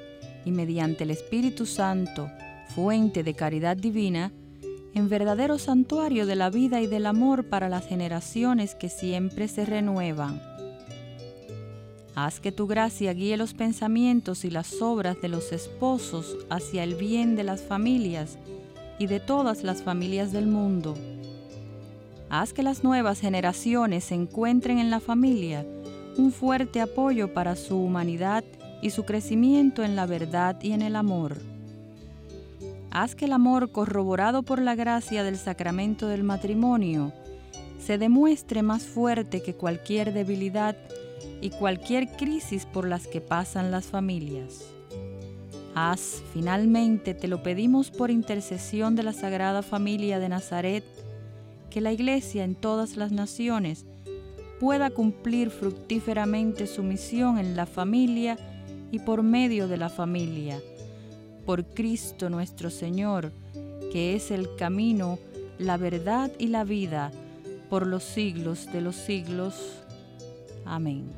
[0.45, 2.31] y mediante el Espíritu Santo,
[2.75, 4.33] fuente de caridad divina,
[4.93, 9.65] en verdadero santuario de la vida y del amor para las generaciones que siempre se
[9.65, 10.50] renuevan.
[12.23, 16.95] Haz que tu gracia guíe los pensamientos y las obras de los esposos hacia el
[16.95, 18.37] bien de las familias
[18.99, 20.99] y de todas las familias del mundo.
[22.29, 25.65] Haz que las nuevas generaciones encuentren en la familia
[26.19, 28.45] un fuerte apoyo para su humanidad
[28.83, 31.39] y su crecimiento en la verdad y en el amor.
[32.91, 37.15] Haz que el amor corroborado por la gracia del sacramento del matrimonio
[37.83, 40.77] se demuestre más fuerte que cualquier debilidad
[41.41, 44.67] y cualquier crisis por las que pasan las familias.
[45.75, 50.85] Haz, finalmente, te lo pedimos por intercesión de la Sagrada Familia de Nazaret,
[51.71, 53.87] que la Iglesia en todas las naciones
[54.59, 58.37] pueda cumplir fructíferamente su misión en la familia
[58.93, 60.61] y por medio de la familia.
[61.47, 63.33] Por Cristo nuestro Señor,
[63.93, 65.19] que es el camino,
[65.59, 67.11] la verdad y la vida,
[67.71, 69.55] por los siglos de los siglos.
[70.71, 71.11] Amén.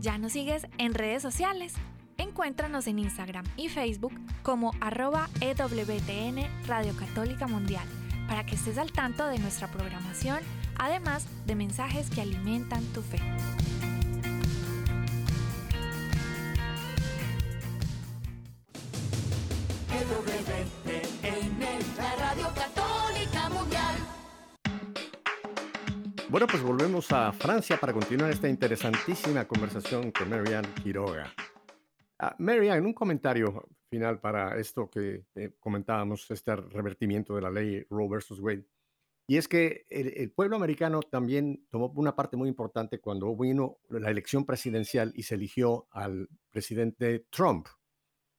[0.00, 1.74] ¿Ya nos sigues en redes sociales?
[2.16, 7.86] Encuéntranos en Instagram y Facebook como arroba EWTN Radio Católica Mundial
[8.28, 10.38] para que estés al tanto de nuestra programación,
[10.78, 13.18] además de mensajes que alimentan tu fe.
[19.92, 21.60] EWTN,
[21.98, 23.96] la Radio Católica Mundial.
[26.30, 31.30] Bueno, pues volvemos a Francia para continuar esta interesantísima conversación con Marianne Quiroga.
[32.22, 37.84] Uh, Marianne, un comentario final para esto que eh, comentábamos, este revertimiento de la ley
[37.90, 38.64] Roe versus Wade.
[39.26, 43.78] Y es que el, el, pueblo americano también tomó una parte muy importante cuando vino
[43.88, 47.66] la elección presidencial y se eligió al presidente Trump.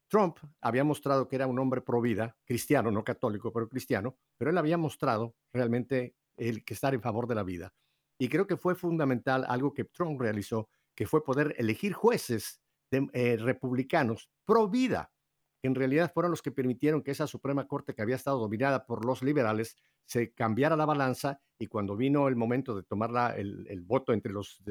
[0.08, 4.52] Trump había mostrado que era un hombre pro vida, cristiano, no católico, pero cristiano, pero
[4.52, 7.74] él había mostrado realmente el que estar en favor de la vida.
[8.18, 12.63] Y creo que fue fundamental algo que Trump realizó, que fue poder elegir jueces
[13.14, 15.12] eh, republicanos pro vida,
[15.62, 18.86] que en realidad fueron los que permitieron que esa Suprema Corte que había estado dominada
[18.86, 23.36] por los liberales se cambiara la balanza y cuando vino el momento de tomar la,
[23.36, 24.62] el, el, voto entre los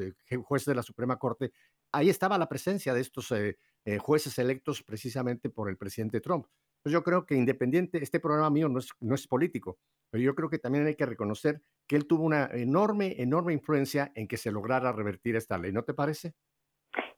[0.43, 1.51] jueces de la Suprema Corte,
[1.93, 6.47] ahí estaba la presencia de estos eh, eh, jueces electos precisamente por el presidente Trump.
[6.81, 10.35] Pues yo creo que independiente, este programa mío no es, no es político, pero yo
[10.35, 14.37] creo que también hay que reconocer que él tuvo una enorme, enorme influencia en que
[14.37, 16.33] se lograra revertir esta ley, ¿no te parece?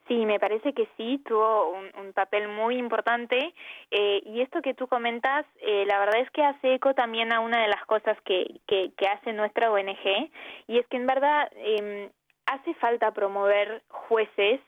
[0.07, 3.53] Sí, me parece que sí, tuvo un, un papel muy importante
[3.89, 7.39] eh, y esto que tú comentas, eh, la verdad es que hace eco también a
[7.39, 10.29] una de las cosas que, que, que hace nuestra ONG
[10.67, 12.11] y es que en verdad eh,
[12.45, 14.61] hace falta promover jueces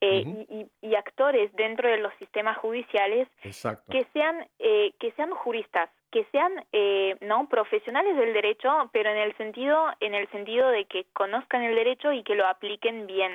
[0.00, 0.68] eh, uh -huh.
[0.82, 3.90] y, y, actores dentro de los sistemas judiciales Exacto.
[3.90, 9.16] que sean eh, que sean juristas que sean eh, no profesionales del derecho pero en
[9.16, 13.32] el sentido en el sentido de que conozcan el derecho y que lo apliquen bien.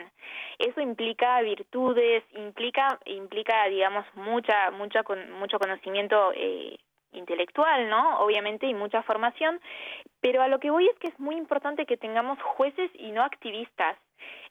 [0.60, 6.78] Eso implica virtudes implica implica digamos mucha mucha con, mucho conocimiento eh,
[7.12, 8.20] intelectual, ¿no?
[8.20, 9.60] Obviamente y mucha formación,
[10.22, 13.24] pero a lo que voy es que es muy importante que tengamos jueces y no
[13.24, 13.98] activistas.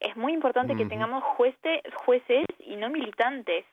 [0.00, 0.78] Es muy importante uh -huh.
[0.78, 3.66] que tengamos jueces, jueces y no militantes.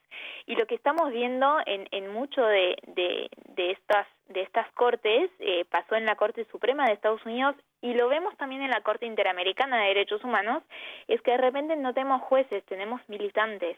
[0.46, 5.30] Y lo que estamos viendo en, en mucho de, de, de estas de estas cortes
[5.38, 8.80] eh, pasó en la Corte Suprema de Estados Unidos y lo vemos también en la
[8.80, 10.62] Corte Interamericana de Derechos Humanos,
[11.06, 13.76] es que de repente no tenemos jueces, tenemos militantes.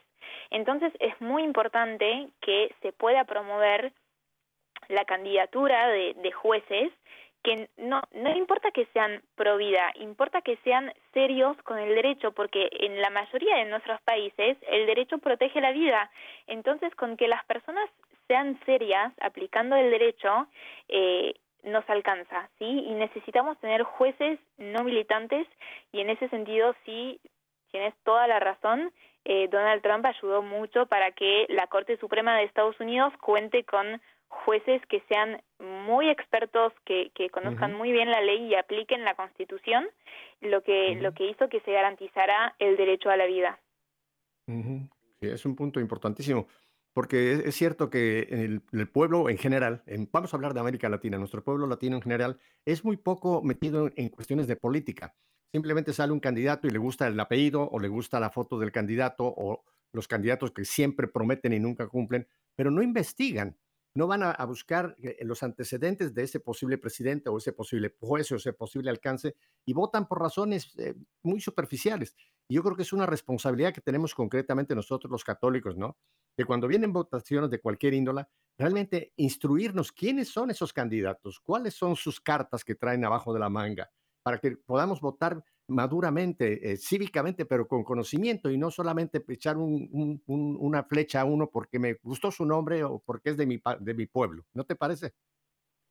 [0.51, 3.93] Entonces es muy importante que se pueda promover
[4.89, 6.93] la candidatura de, de jueces
[7.43, 12.33] que no, no importa que sean pro vida, importa que sean serios con el derecho,
[12.33, 16.11] porque en la mayoría de nuestros países el derecho protege la vida.
[16.47, 17.89] Entonces, con que las personas
[18.27, 20.49] sean serias aplicando el derecho,
[20.89, 22.65] eh, nos alcanza, ¿sí?
[22.65, 25.47] Y necesitamos tener jueces no militantes
[25.93, 27.21] y en ese sentido sí
[27.71, 28.93] tienes toda la razón.
[29.25, 34.01] Eh, Donald Trump ayudó mucho para que la Corte Suprema de Estados Unidos cuente con
[34.29, 37.79] jueces que sean muy expertos, que, que conozcan uh -huh.
[37.79, 39.87] muy bien la ley y apliquen la Constitución,
[40.41, 41.01] lo que, uh -huh.
[41.01, 43.59] lo que hizo que se garantizara el derecho a la vida.
[44.47, 44.91] Uh -huh.
[45.21, 46.47] sí, es un punto importantísimo,
[46.95, 50.61] porque es, es cierto que el, el, pueblo en general, en, vamos a hablar de
[50.61, 55.15] América Latina, nuestro pueblo latino en general, es muy poco metido en cuestiones de política.
[55.53, 58.71] Simplemente sale un candidato y le gusta el apellido o le gusta la foto del
[58.71, 63.57] candidato o los candidatos que siempre prometen y nunca cumplen, pero no investigan
[63.99, 68.31] no van a, buscar eh, los antecedentes de ese posible presidente o ese posible juez
[68.31, 69.35] o ese posible alcance
[69.67, 72.15] y votan por razones eh, muy superficiales.
[72.49, 75.99] Y yo creo que es una responsabilidad que tenemos concretamente nosotros los católicos, ¿no?
[76.37, 81.97] Que cuando vienen votaciones de cualquier índola, realmente instruirnos quiénes son esos candidatos, cuáles son
[81.97, 83.91] sus cartas que traen abajo de la manga,
[84.23, 90.83] para que podamos votar maduramente, eh, cívicamente, pero con conocimiento y no solamente echar una
[90.85, 94.07] flecha a uno porque me gustó su nombre o porque es de mi, de mi
[94.07, 94.45] pueblo.
[94.55, 95.13] ¿No te parece?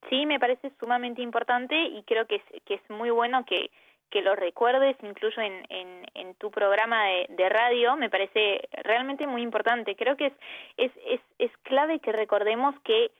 [0.09, 3.69] Sí, me parece sumamente importante y creo que es, que es muy bueno que,
[4.09, 9.27] que lo recuerdes incluso en, en, en tu programa de, de, radio, me parece realmente
[9.27, 9.95] muy importante.
[9.95, 10.33] Creo que es,
[10.77, 13.11] es, es, es clave que recordemos que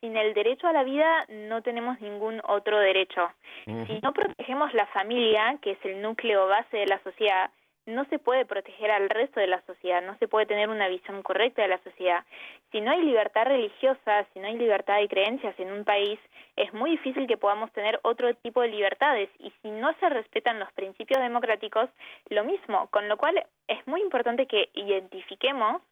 [0.00, 3.30] sin el derecho a la vida no tenemos ningún otro derecho.
[3.64, 7.50] Si no protegemos la familia, que es el núcleo base de la sociedad,
[7.86, 11.22] no se puede proteger al resto de la sociedad, no se puede tener una visión
[11.22, 12.24] correcta de la sociedad.
[12.70, 16.18] Si no hay libertad religiosa, si no hay libertad de creencias en un país,
[16.56, 20.58] es muy difícil que podamos tener otro tipo de libertades y si no se respetan
[20.58, 21.88] los principios democráticos,
[22.28, 25.82] lo mismo, con lo cual es muy importante que identifiquemos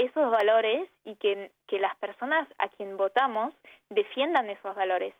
[0.00, 3.54] esos valores y que, que las personas a quien votamos
[3.90, 5.14] defiendan esos valores.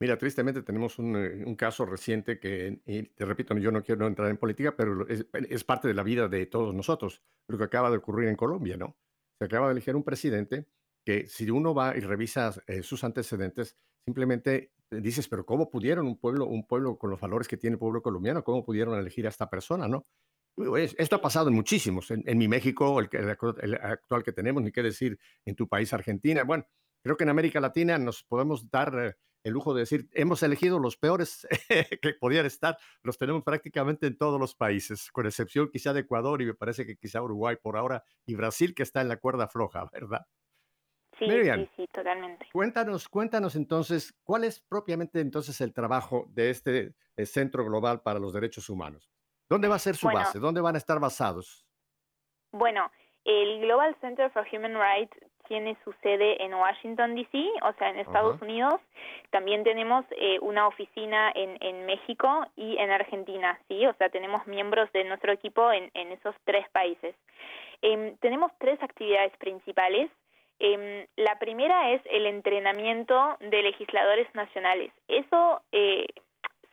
[0.00, 4.06] Mira, tristemente tenemos un, eh, un, caso reciente que, y te repito, yo no quiero
[4.06, 7.64] entrar en política, pero es, es, parte de la vida de todos nosotros, lo que
[7.64, 8.96] acaba de ocurrir en Colombia, ¿no?
[9.38, 10.66] Se acaba de elegir un presidente
[11.04, 16.18] que si uno va y revisa eh, sus antecedentes, simplemente dices, pero ¿cómo pudieron un
[16.18, 19.30] pueblo, un pueblo con los valores que tiene el pueblo colombiano, cómo pudieron elegir a
[19.30, 20.04] esta persona, ¿no?
[20.98, 24.82] Esto ha pasado en muchísimos, en, mi México, el, el, actual que tenemos, ni qué
[24.82, 26.44] decir en tu país, Argentina.
[26.44, 26.64] Bueno,
[27.02, 29.14] creo que en América Latina nos podemos dar eh,
[29.44, 31.46] el lujo de decir, hemos elegido los peores
[32.02, 36.40] que podían estar, los tenemos prácticamente en todos los países, con excepción quizá de Ecuador
[36.40, 39.48] y me parece que quizá Uruguay por ahora y Brasil que está en la cuerda
[39.48, 40.26] floja, ¿verdad?
[41.18, 42.46] Sí, sí, sí, totalmente.
[42.52, 48.18] Cuéntanos, cuéntanos entonces, ¿cuál es propiamente entonces el trabajo de este eh, Centro Global para
[48.18, 49.12] los Derechos Humanos?
[49.48, 50.38] ¿Dónde va a ser su base?
[50.38, 51.66] ¿Dónde van a estar basados?
[52.52, 52.90] Bueno,
[53.24, 55.16] el Global Center for Human Rights
[55.48, 58.80] tiene su sede en Washington, D.C., o sea, en Estados Unidos.
[59.30, 63.86] También tenemos eh, una oficina en, en México y en Argentina, ¿sí?
[63.86, 67.14] O sea, tenemos miembros de nuestro equipo en, en esos tres países.
[67.82, 70.10] Eh, tenemos tres actividades principales.
[70.58, 74.92] Eh, la primera es el entrenamiento de legisladores nacionales.
[75.08, 76.06] Eso eh,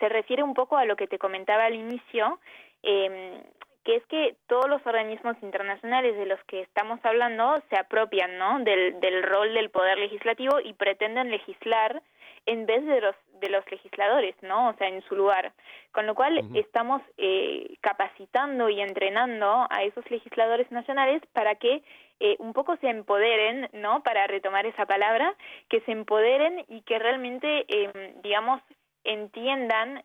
[0.01, 2.39] se refiere un poco a lo que te comentaba al inicio,
[2.83, 3.41] eh,
[3.85, 8.59] que es que todos los organismos internacionales de los que estamos hablando se apropian ¿no?
[8.59, 12.01] del, del rol del poder legislativo y pretenden legislar
[12.45, 14.69] en vez de los de los legisladores, ¿no?
[14.69, 15.51] O sea, en su lugar.
[15.91, 21.83] Con lo cual estamos eh, capacitando y entrenando a esos legisladores nacionales para que
[22.19, 24.03] eh, un poco se empoderen, ¿no?
[24.03, 25.35] Para retomar esa palabra,
[25.69, 28.61] que se empoderen y que realmente, eh, digamos,
[29.03, 30.03] entiendan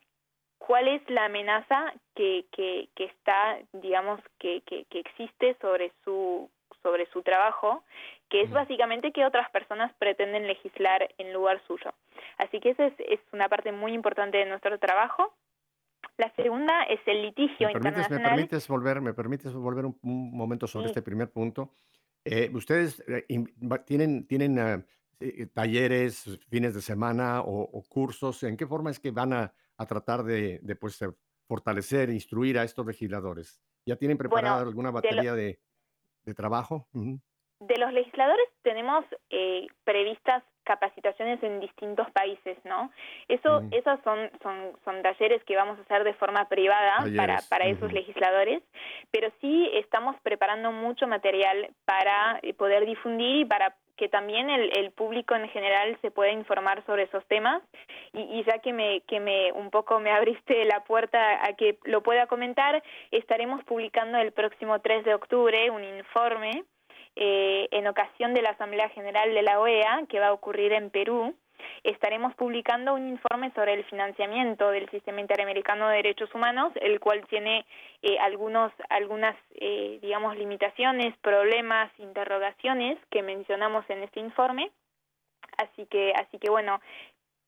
[0.59, 6.51] cuál es la amenaza que, que, que está, digamos, que, que, que existe sobre su
[6.87, 7.83] sobre su trabajo,
[8.31, 11.93] que es básicamente que otras personas pretenden legislar en lugar suyo.
[12.39, 15.35] Así que esa es, es una parte muy importante de nuestro trabajo.
[16.17, 18.23] La segunda es el litigio ¿Me internacional.
[18.23, 21.71] ¿Me permites volver, me permites volver un, momento sobre este primer punto?
[22.25, 23.27] Eh, ustedes eh,
[23.85, 24.83] tienen, tienen uh,
[25.55, 28.43] talleres, fines de semana o, cursos.
[28.43, 30.99] ¿En qué forma es que van a, a tratar de, de pues,
[31.47, 33.61] fortalecer, instruir a estos legisladores?
[33.87, 35.61] ¿Ya tienen preparada alguna batería de,
[36.25, 36.89] de, trabajo?
[36.93, 42.91] De los legisladores tenemos eh, previstas capacitaciones en distintos países, ¿no?
[43.29, 47.67] Eso, esas son, son, son talleres que vamos a hacer de forma privada para, para
[47.67, 48.63] esos legisladores,
[49.13, 54.77] pero sí estamos preparando mucho material para eh, poder difundir y para que también el,
[54.77, 57.63] el, público en general se pueda informar sobre esos temas.
[58.13, 61.79] Y, y, ya que me que me un poco me abriste la puerta a que
[61.85, 66.65] lo pueda comentar estaremos publicando el próximo 3 de octubre un informe
[67.17, 70.91] eh, en ocasión de la Asamblea General de la OEA que va a ocurrir en
[70.91, 71.35] Perú
[71.85, 77.27] estaremos publicando un informe sobre el financiamiento del Sistema Interamericano de Derechos Humanos, el cual
[77.29, 77.65] tiene
[78.03, 84.71] eh, algunos, algunas, eh, digamos, limitaciones, problemas, interrogaciones que mencionamos en este informe.
[85.59, 86.81] Así que, así que bueno,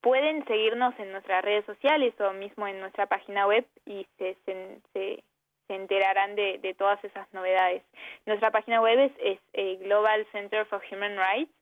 [0.01, 4.81] pueden seguirnos en nuestras redes sociales o mismo en nuestra página web y se, se,
[4.93, 5.25] se,
[5.69, 7.83] enterarán de, de, todas esas novedades.
[8.25, 11.53] Nuestra página web es, es eh, Global Center for Human Rights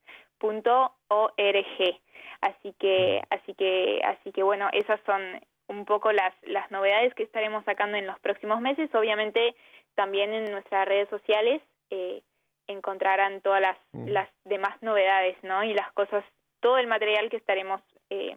[0.41, 2.01] .org.
[2.41, 5.21] Así que, así que, así que bueno, esas son
[5.69, 8.95] un poco las, las novedades que estaremos sacando en los próximos meses.
[8.95, 9.55] Obviamente
[9.95, 12.23] también en nuestras redes sociales eh,
[12.67, 15.65] encontrarán todas las, las demás novedades, ¿no?
[15.65, 16.25] Y las cosas,
[16.61, 17.81] todo el material que estaremos
[18.11, 18.37] eh,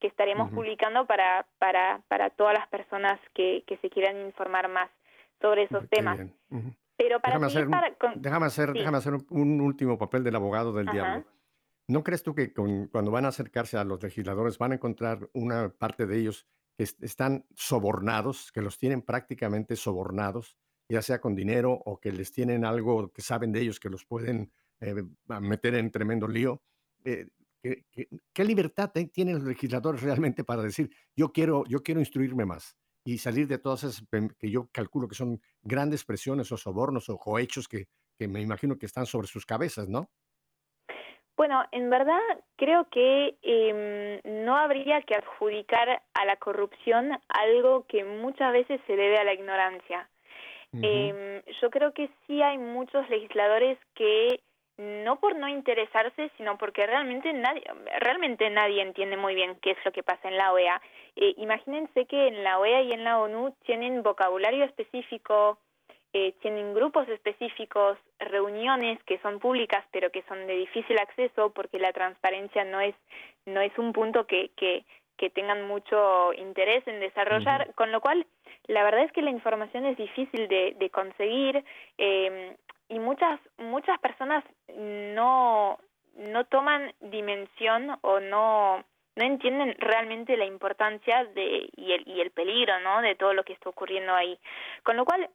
[0.00, 4.90] que estaremos publicando para, para, para todas las personas que, que se quieran informar más
[5.40, 6.18] sobre esos temas.
[7.00, 7.68] Pero para déjame hacer,
[8.16, 11.24] déjame hacer, déjame hacer un, último papel del abogado del diablo.
[11.88, 15.70] ¿No crees tú que cuando van a acercarse a los legisladores van a encontrar una
[15.70, 16.46] parte de ellos
[16.76, 20.58] que están sobornados, que los tienen prácticamente sobornados,
[20.90, 24.04] ya sea con dinero o que les tienen algo que saben de ellos que los
[24.04, 25.02] pueden eh,
[25.40, 26.62] meter en tremendo lío?
[27.02, 27.30] Eh,
[27.62, 32.76] ¿qué, libertad tienen los legisladores realmente para decir, yo quiero, yo quiero instruirme más?
[33.10, 34.06] Y salir de todas esas
[34.38, 38.78] que yo calculo que son grandes presiones o sobornos o cohechos que, que me imagino
[38.78, 40.08] que están sobre sus cabezas, ¿no?
[41.36, 42.20] Bueno, en verdad
[42.56, 48.94] creo que em, no habría que adjudicar a la corrupción algo que muchas veces se
[48.94, 50.08] debe a la ignorancia.
[50.72, 54.40] Em, yo creo que sí hay muchos legisladores que
[54.80, 57.62] no por no interesarse, sino porque realmente nadie,
[58.00, 60.80] realmente nadie entiende muy bien qué es lo que pasa en la OEA.
[61.16, 65.58] Eh, imagínense que en la OEA y en la ONU tienen vocabulario específico,
[66.14, 71.78] eh, tienen grupos específicos, reuniones que son públicas pero que son de difícil acceso porque
[71.78, 72.94] la transparencia no es
[73.46, 74.84] no es un punto que, que,
[75.16, 78.26] que tengan mucho interés en desarrollar, con lo cual
[78.66, 81.64] la verdad es que la información es difícil de, de conseguir
[81.98, 82.56] eh,
[82.90, 84.44] y muchas muchas personas
[84.76, 85.78] no
[86.16, 88.84] no toman dimensión o no
[89.16, 93.44] no entienden realmente la importancia de y el y el peligro no de todo lo
[93.44, 94.38] que está ocurriendo ahí.
[94.82, 95.30] Con lo cual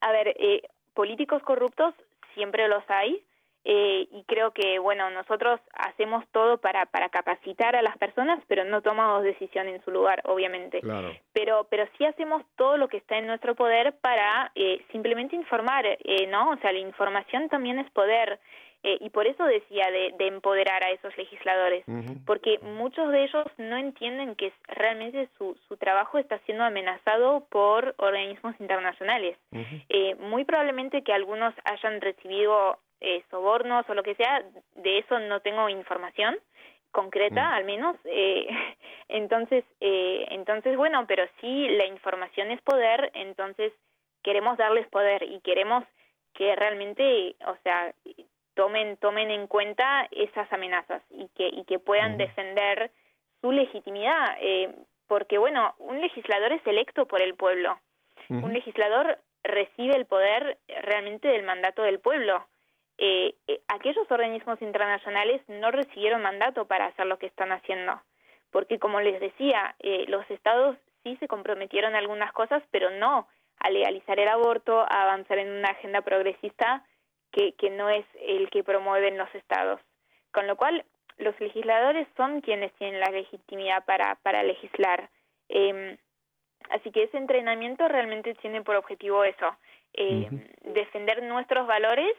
[0.00, 0.62] a ver, eh,
[0.94, 1.94] políticos corruptos
[2.34, 3.22] siempre los hay
[3.68, 8.64] eh, y creo que, bueno, nosotros hacemos todo para, para capacitar a las personas, pero
[8.64, 10.80] no tomamos decisión en su lugar, obviamente.
[10.80, 11.12] Claro.
[11.32, 15.84] Pero, pero sí hacemos todo lo que está en nuestro poder para eh, simplemente informar,
[15.84, 16.50] eh, ¿no?
[16.50, 18.38] O sea, la información también es poder.
[18.84, 21.84] Eh, y por eso decía de, de, empoderar a esos legisladores,
[22.24, 27.96] porque muchos de ellos no entienden que realmente su, su trabajo está siendo amenazado por
[27.98, 29.36] organismos internacionales.
[29.88, 34.44] eh, muy probablemente que algunos hayan recibido eh, sobornos o lo que sea,
[34.74, 36.36] de eso no tengo información
[36.96, 38.48] concreta al menos eh,
[39.08, 43.72] entonces eh, entonces bueno pero sí la información es poder entonces
[44.22, 45.84] queremos darles poder y queremos
[46.32, 47.92] que realmente o sea
[48.54, 52.90] tomen tomen en cuenta esas amenazas y que y que puedan defender
[53.42, 54.74] su legitimidad eh,
[55.06, 57.78] porque bueno un legislador es electo por el pueblo.
[58.28, 62.44] Un legislador recibe el poder realmente del mandato del pueblo
[62.98, 68.00] eh, eh, aquellos organismos internacionales no recibieron mandato para hacer lo que están haciendo,
[68.50, 73.28] porque como les decía, eh, los estados sí se comprometieron a algunas cosas, pero no
[73.58, 76.84] a legalizar el aborto, a avanzar en una agenda progresista
[77.32, 79.80] que, que no es el que promueven los estados.
[80.32, 80.84] Con lo cual,
[81.18, 85.08] los legisladores son quienes tienen la legitimidad para, para legislar.
[85.48, 85.96] Eh,
[86.70, 89.56] así que ese entrenamiento realmente tiene por objetivo eso,
[89.94, 90.28] eh,
[90.64, 92.12] defender nuestros valores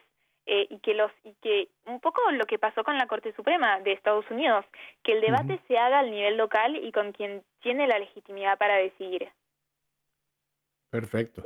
[0.47, 3.79] eh, y que los y que un poco lo que pasó con la Corte Suprema
[3.81, 4.65] de Estados Unidos,
[5.03, 8.77] que el debate se haga al nivel local y con quien tiene la legitimidad para
[8.77, 9.29] decidir.
[10.89, 11.43] Perfecto.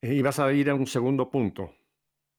[0.00, 1.72] Y vas a ir a un segundo punto.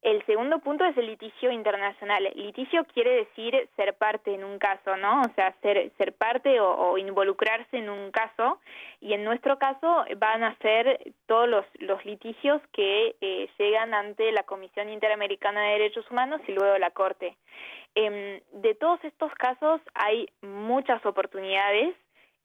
[0.08, 2.32] El segundo punto es el litigio internacional.
[2.34, 5.20] Litigio quiere decir ser parte en un caso, ¿no?
[5.20, 8.62] O sea, ser, ser parte o, involucrarse en un caso.
[9.02, 14.32] Y en nuestro caso van a ser todos los, los litigios que eh, llegan ante
[14.32, 17.36] la Comisión Interamericana de Derechos Humanos y luego la Corte.
[17.96, 21.94] Eh, de todos estos casos hay muchas oportunidades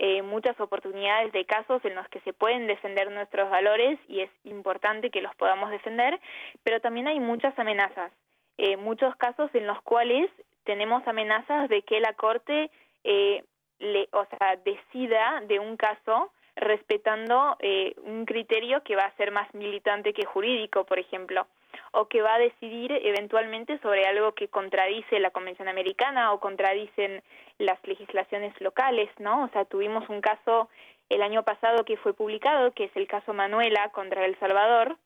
[0.04, 4.30] eh, muchas oportunidades de casos en los que se pueden defender nuestros valores y es
[4.42, 6.18] importante que los podamos defender,
[6.64, 8.10] pero también hay muchas amenazas,
[8.58, 10.28] eh, muchos casos en los cuales
[10.64, 12.72] tenemos amenazas de que la Corte
[13.04, 13.44] eh,
[13.78, 19.30] le, o sea, decida de un caso respetando eh, un criterio que va a ser
[19.30, 21.46] más militante que jurídico, por ejemplo
[21.92, 27.22] o que va a decidir eventualmente sobre algo que contradice la Convención Americana o contradicen
[27.58, 29.44] las legislaciones locales, ¿no?
[29.44, 30.68] O sea, tuvimos un caso
[31.08, 34.96] el año pasado que fue publicado, que es el caso Manuela contra El Salvador,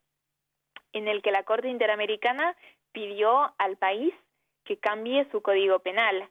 [0.93, 2.55] en el que la Corte Interamericana
[2.93, 4.15] pidió al país
[4.65, 6.29] que cambie su código penal.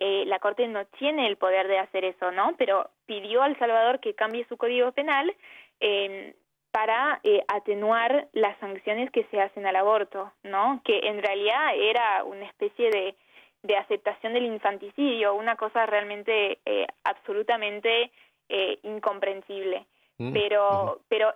[0.00, 2.54] Eh, la Corte no tiene el poder de hacer eso, ¿no?
[2.58, 5.34] Pero pidió al Salvador que cambie su código penal
[5.80, 6.34] eh,
[6.74, 10.80] para eh, atenuar las sanciones que se hacen al aborto, ¿no?
[10.84, 13.14] Que en realidad era una especie de,
[13.62, 18.10] de aceptación del infanticidio, una cosa realmente eh, absolutamente
[18.48, 19.86] eh, incomprensible.
[20.18, 21.34] Mm, pero, pero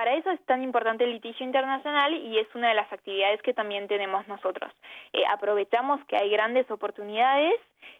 [0.00, 3.52] para eso es tan importante el litigio internacional y es una de las actividades que
[3.52, 4.72] también tenemos nosotros.
[5.12, 7.52] Eh, aprovechamos que hay grandes oportunidades,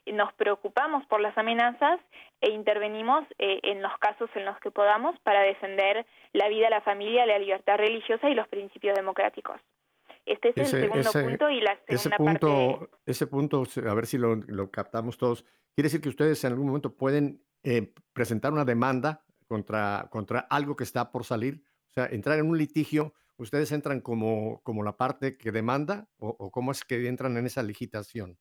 [0.06, 2.00] nos preocupamos por las amenazas
[2.40, 6.80] e intervenimos eh, en los casos en los que podamos para defender la vida, la
[6.80, 9.60] familia, la libertad religiosa y los principios democráticos.
[10.24, 14.16] Este es el segundo punto y la segunda ese punto, Ese punto, a ver si
[14.16, 15.44] lo, lo, captamos todos,
[15.74, 20.76] quiere decir que ustedes en algún momento pueden eh, presentar una demanda contra, contra algo
[20.76, 24.96] que está por salir, o sea, entrar en un litigio, ¿ustedes entran como, como la
[24.96, 28.38] parte que demanda o, cómo es que entran en esa licitación?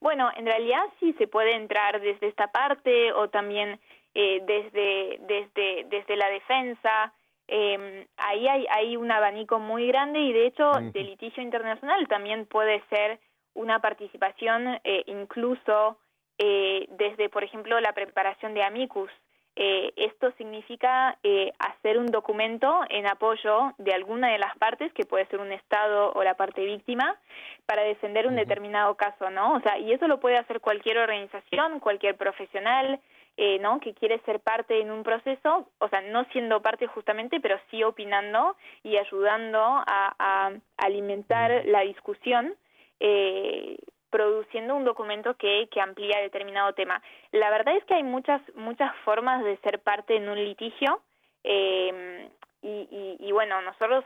[0.00, 3.78] Bueno, en realidad sí se puede entrar desde esta parte o también
[4.14, 7.12] eh, desde, desde, desde la defensa.
[7.46, 12.46] Eh, ahí hay, hay un abanico muy grande y de hecho de litigio internacional también
[12.46, 13.18] puede ser
[13.54, 15.98] una participación eh, incluso
[16.38, 19.10] eh, desde, por ejemplo, la preparación de amicus.
[19.56, 25.04] Eh, esto significa eh, hacer un documento en apoyo de alguna de las partes, que
[25.04, 27.18] puede ser un Estado o la parte víctima,
[27.66, 29.54] para defender un determinado caso, ¿no?
[29.54, 33.00] O sea, y eso lo puede hacer cualquier organización, cualquier profesional,
[33.42, 33.80] eh, ¿no?
[33.80, 37.82] que quiere ser parte en un proceso, o sea, no siendo parte justamente, pero sí
[37.82, 42.54] opinando y ayudando a, alimentar la discusión,
[42.98, 43.78] eh,
[44.10, 47.02] produciendo un documento que, amplía determinado tema.
[47.32, 51.02] La verdad es que hay muchas, muchas formas de ser parte en un litigio
[51.44, 52.28] eh,
[52.62, 54.04] y, y, bueno, nosotros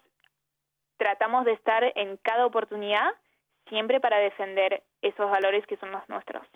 [0.97, 3.13] tratamos de estar en cada oportunidad
[3.69, 6.47] siempre para defender esos valores que son los nuestros.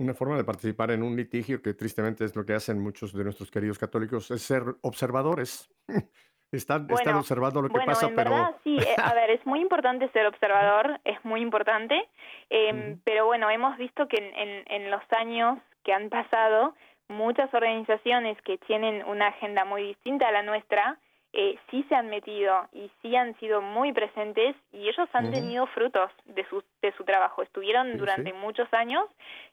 [0.00, 3.24] Una forma de participar en un litigio, que tristemente es lo que hacen muchos de
[3.24, 5.70] nuestros queridos católicos, es ser observadores.
[6.50, 8.30] Están, observando lo que bueno, pasa, en pero...
[8.30, 12.08] verdad sí, eh, a ver, es muy importante ser observador, es muy importante,
[12.50, 16.74] em, pero bueno, hemos visto que en, en los años que han pasado,
[17.08, 20.98] muchas organizaciones que tienen una agenda muy distinta a la nuestra,
[21.32, 25.66] eh, sí se han metido y sí han sido muy presentes y ellos han tenido
[25.66, 27.42] frutos de su, de su trabajo.
[27.42, 29.04] Estuvieron durante muchos años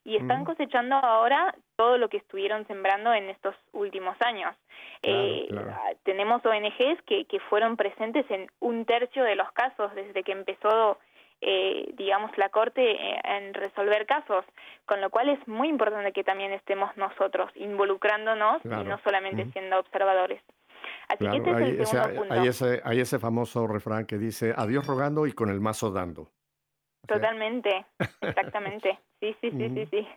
[0.06, 4.56] y están cosechando ahora todo lo que estuvieron sembrando en estos últimos años.
[5.04, 10.24] eh, ah, Tenemos ONGs que, que fueron presentes en un tercio de los casos desde
[10.24, 10.98] que empezó
[11.42, 14.46] eh, digamos, la Corte eh, en resolver casos,
[14.86, 19.78] con lo cual es muy importante que también estemos nosotros involucrándonos y no solamente siendo
[19.78, 20.42] observadores.
[21.08, 22.34] Así que este es el segundo punto.
[22.34, 26.32] Hay ese, hay ese famoso refrán que dice, adiós rogando y con el mazo dando.
[27.08, 27.86] Totalmente,
[28.22, 29.00] exactamente.
[29.20, 30.08] Sí, sí, sí, sí, sí.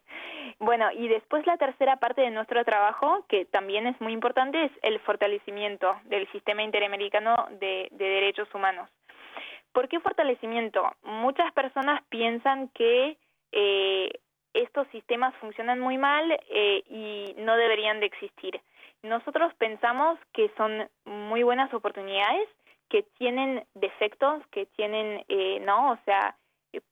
[0.59, 4.73] Bueno, y después la tercera parte de nuestro trabajo, que también es muy importante, es
[4.83, 8.89] el fortalecimiento del sistema interamericano de, de derechos humanos.
[9.73, 10.91] ¿Por qué fortalecimiento?
[11.03, 13.19] Muchas personas piensan que
[13.53, 14.11] eh,
[14.55, 18.61] estos sistemas funcionan muy mal eh, y no deberían de existir.
[19.03, 22.49] Nosotros pensamos que son muy buenas oportunidades,
[22.89, 25.93] que tienen defectos, que tienen, eh, ¿no?
[25.93, 26.37] O sea,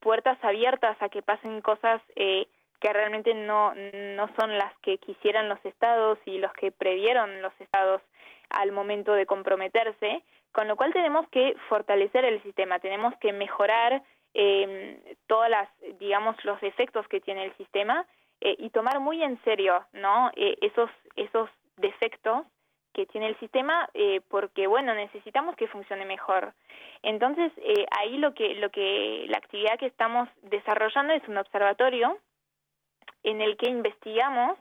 [0.00, 2.46] puertas abiertas a que pasen cosas eh,
[2.80, 7.52] que realmente no, no son las que quisieran los estados y los que previeron los
[7.61, 8.02] estados
[8.50, 14.02] al momento de comprometerse, con lo cual tenemos que fortalecer el sistema, tenemos que mejorar
[14.34, 18.07] eh, todas las, digamos, los efectos que tiene el sistema
[18.40, 20.30] eh, y tomar muy en serio, ¿no?
[20.36, 22.47] Eh, esos, esos defectos
[22.93, 26.55] que tiene el sistema eh, porque bueno necesitamos que funcione mejor.
[27.03, 32.18] Entonces eh, ahí lo que lo que la actividad que estamos desarrollando es un observatorio
[33.22, 34.59] en el que investigamos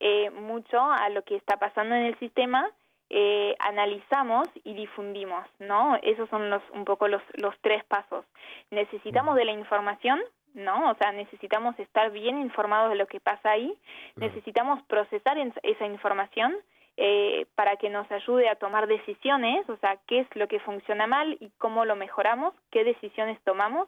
[0.00, 2.68] eh, mucho a lo que está pasando en el sistema
[3.08, 8.24] eh, analizamos y difundimos no esos son los un poco los los tres pasos.
[8.72, 10.20] Necesitamos de la información
[10.56, 10.90] ¿no?
[10.90, 13.76] O sea, necesitamos estar bien informados de lo que pasa ahí,
[14.16, 16.56] necesitamos procesar esa información
[16.96, 21.06] eh, para que nos ayude a tomar decisiones, o sea, qué es lo que funciona
[21.06, 23.86] mal y cómo lo mejoramos, qué decisiones tomamos,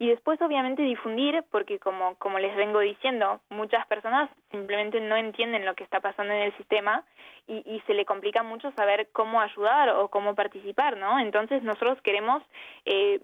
[0.00, 5.64] y después obviamente difundir, porque como, como les vengo diciendo, muchas personas simplemente no entienden
[5.64, 7.04] lo que está pasando en el sistema
[7.46, 11.20] y, y se le complica mucho saber cómo ayudar o cómo participar, ¿no?
[11.20, 12.42] Entonces nosotros queremos
[12.84, 13.20] eh,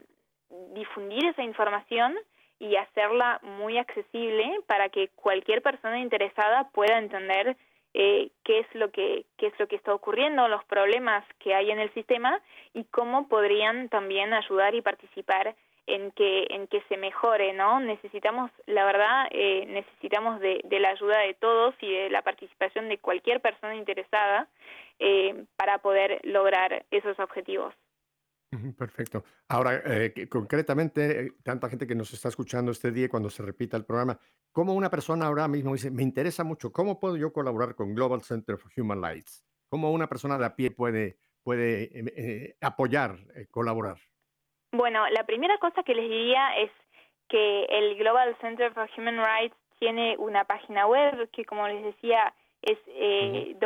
[0.75, 2.17] difundir esa información
[2.59, 7.57] y hacerla muy accesible para que cualquier persona interesada pueda entender
[7.95, 11.71] eh, qué es lo que qué es lo que está ocurriendo, los problemas que hay
[11.71, 12.41] en el sistema
[12.75, 15.55] y cómo podrían también ayudar y participar
[15.87, 17.81] en que en que se mejore, ¿no?
[17.81, 22.89] Necesitamos, la verdad, eh, necesitamos de, de, la ayuda de todos y de la participación
[22.89, 24.49] de cualquier persona interesada
[24.99, 27.75] eh, para poder lograr esos objetivos.
[28.79, 29.25] Perfecto.
[29.49, 33.77] Ahora, eh, concretamente, eh, tanta gente que nos está escuchando este día cuando se repita
[33.77, 34.19] el programa,
[34.53, 38.23] ¿cómo una persona ahora mismo dice, me interesa mucho, ¿cómo puedo yo colaborar con Global
[38.23, 39.47] Center for Human Rights?
[39.69, 43.97] cómo una persona de a pie puede, puede eh, eh, apoyar, eh, colaborar?
[44.73, 46.71] Bueno, la primera cosa que les diría es
[47.29, 52.33] que el Global Center for Human Rights tiene una página web que, como les decía,
[52.63, 53.57] es eh,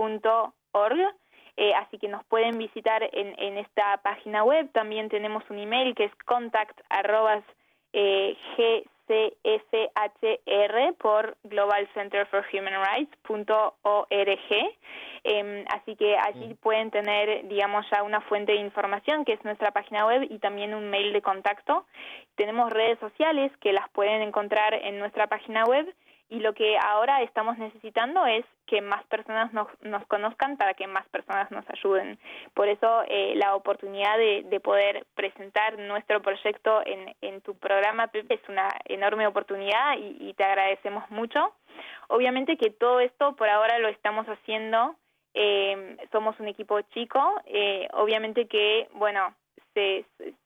[0.00, 1.14] www.globalcenterforhumanrights.org.
[1.56, 4.70] Eh, así que nos pueden visitar en, en, esta página web.
[4.72, 6.80] También tenemos un email que es contact
[7.92, 8.36] eh,
[9.10, 14.08] CFHR por Global Center for Human Rights.org.
[15.24, 19.72] Eh, así que allí pueden tener, digamos, ya una fuente de información que es nuestra
[19.72, 21.84] página web y también un mail de contacto.
[22.36, 25.92] Tenemos redes sociales que las pueden encontrar en nuestra página web
[26.30, 30.86] y lo que ahora estamos necesitando es que más personas nos, nos conozcan para que
[30.86, 32.20] más personas nos ayuden.
[32.54, 38.08] Por eso eh, la oportunidad de, de, poder presentar nuestro proyecto en, en tu programa
[38.12, 41.52] es una enorme oportunidad y, y, te agradecemos mucho.
[42.06, 44.94] Obviamente que todo esto por ahora lo estamos haciendo,
[45.34, 49.34] eh, somos un equipo chico, eh, obviamente que, bueno,
[49.74, 50.04] se,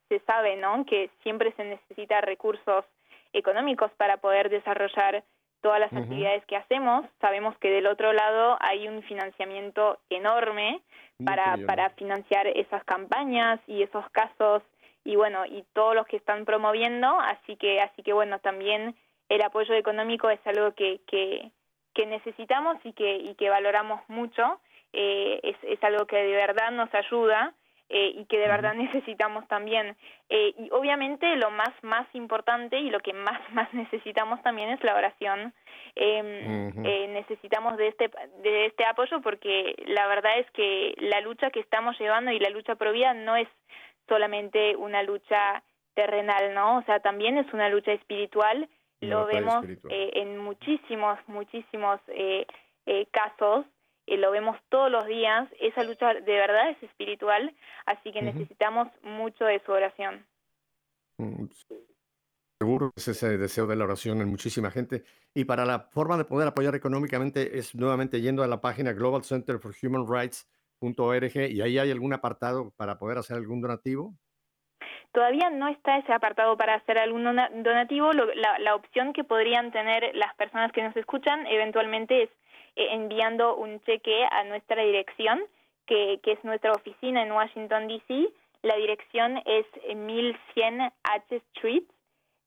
[0.09, 0.87] se sabe, ¿no?
[0.87, 2.87] Que siempre se necesita recursos
[3.35, 5.24] económicos para poder desarrollar
[5.64, 6.02] todas las uh -huh.
[6.02, 7.06] actividades que hacemos.
[7.22, 10.82] Sabemos que del otro lado hay un financiamiento enorme
[11.24, 14.62] para, para financiar esas campañas y esos casos
[15.04, 18.94] y bueno, y todos los que están promoviendo, así que, así que bueno, también
[19.30, 21.50] el apoyo económico es algo que, que,
[21.94, 24.60] que necesitamos y que, y que valoramos mucho,
[24.92, 27.54] eh, es, es algo que de verdad nos ayuda
[27.89, 29.97] eh, y que de verdad necesitamos también.
[30.28, 34.82] Eh, y obviamente lo más, más importante y lo que más, más necesitamos también es
[34.82, 35.53] la oración.
[35.97, 36.87] Eh, uh -huh.
[36.87, 38.11] eh, necesitamos de este,
[38.43, 42.51] de este apoyo porque la verdad es que la lucha que estamos llevando y la
[42.51, 43.49] lucha pro vida no es
[44.09, 45.62] solamente una lucha
[45.95, 46.78] terrenal, ¿no?
[46.78, 48.68] O sea, también es una lucha espiritual.
[49.01, 49.93] Lo vemos espiritual.
[49.93, 52.47] Eh, en muchísimos, muchísimos eh,
[52.87, 53.66] eh, casos
[54.07, 57.55] eh, lo vemos todos los días, esa lucha de verdad es espiritual,
[57.86, 58.34] así que uh -huh.
[58.34, 60.26] necesitamos mucho de su oración.
[61.18, 61.46] Mm,
[62.59, 65.05] seguro es ese deseo de la oración en muchísima gente.
[65.34, 69.22] Y para la forma de poder apoyar económicamente es nuevamente yendo a la página Global
[69.22, 74.14] Center for Human Rights.org y ahí hay algún apartado para poder hacer algún donativo.
[75.12, 78.12] Todavía no está ese apartado para hacer algún donativo.
[78.12, 82.30] Lo, la, la opción que podrían tener las personas que nos escuchan eventualmente es
[82.77, 85.43] eh, enviando un cheque a nuestra dirección,
[85.87, 88.29] que, que es nuestra oficina en Washington, D.C.
[88.62, 91.85] La dirección es 1100 H Street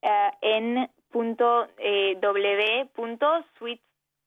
[0.02, 0.08] uh,
[0.40, 3.82] en punto eh, w punto suite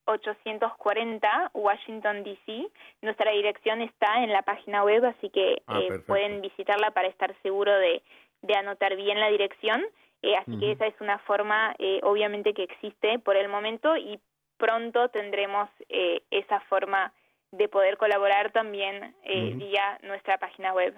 [0.06, 2.68] 840 Washington DC.
[3.02, 7.36] Nuestra dirección está en la página web, así que ah, eh, pueden visitarla para estar
[7.42, 8.02] seguro de,
[8.42, 9.84] de anotar bien la dirección.
[10.24, 10.60] Eh, así uh -huh.
[10.60, 14.20] que esa es una forma, eh, obviamente, que existe por el momento y
[14.62, 17.12] pronto tendremos eh, esa forma
[17.52, 19.58] de poder colaborar también eh, uh -huh.
[19.58, 20.94] vía nuestra página web.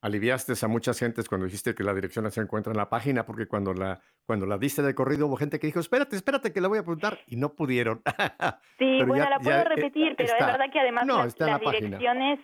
[0.00, 3.46] Aliviaste a muchas gentes cuando dijiste que la dirección se encuentra en la página, porque
[3.46, 6.68] cuando la, cuando la diste de corrido hubo gente que dijo, espérate, espérate que la
[6.68, 8.02] voy a apuntar, y no pudieron.
[8.78, 10.38] sí, pero bueno, ya, la puedo repetir, pero está.
[10.38, 12.38] es verdad que además no, las, direcciones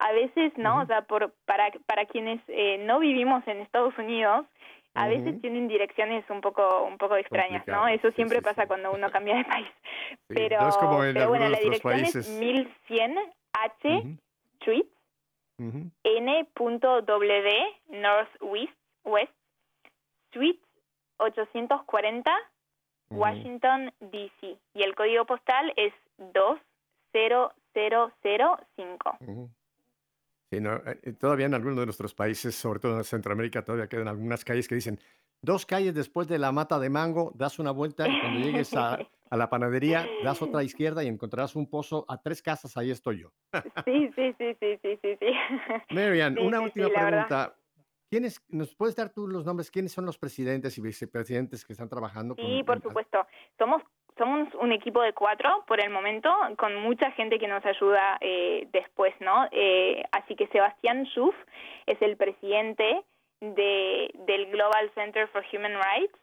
[0.00, 0.74] a veces, ¿no?
[0.74, 0.82] Uh -huh.
[0.82, 4.46] O sea, por, para, para quienes eh, no vivimos en Estados Unidos,
[4.98, 5.24] a uh -huh.
[5.24, 7.86] veces tienen direcciones un poco un poco extrañas, Complicado.
[7.86, 7.88] ¿no?
[7.88, 8.68] Eso siempre sí, sí, pasa sí.
[8.68, 9.68] cuando uno cambia de país.
[10.26, 12.28] pero, no es como en pero bueno, la dirección países.
[12.28, 13.18] es 1100
[13.52, 14.18] H uh -huh.
[14.60, 14.86] Street
[15.58, 15.90] uh -huh.
[16.04, 18.72] N.W Northwest
[19.04, 19.32] West
[20.32, 20.60] Suite
[21.18, 22.36] 840
[23.10, 29.18] Washington DC y el código postal es 20005.
[30.50, 33.88] Sí, no, eh, eh, todavía en algunos de nuestros países, sobre todo en Centroamérica, todavía
[33.88, 34.98] quedan algunas calles que dicen
[35.42, 38.98] dos calles después de la mata de mango, das una vuelta y cuando llegues a,
[39.30, 43.20] a la panadería, das otra izquierda y encontrarás un pozo a tres casas, ahí estoy
[43.20, 43.32] yo.
[43.84, 45.16] Sí, sí, sí, sí, sí, sí.
[45.20, 45.26] sí.
[45.94, 47.54] Marian, sí, una sí, última sí, pregunta.
[48.10, 49.70] ¿Quiénes, ¿Nos puedes dar tú los nombres?
[49.70, 52.34] ¿Quiénes son los presidentes y vicepresidentes que están trabajando?
[52.36, 53.26] Sí, con, por supuesto.
[53.58, 53.82] Somos
[54.18, 58.68] somos un equipo de cuatro por el momento, con mucha gente que nos ayuda eh,
[58.72, 59.48] después, ¿no?
[59.50, 61.34] Eh, así que Sebastián Schuff
[61.86, 63.02] es el presidente
[63.40, 66.18] de, del Global Center for Human Rights.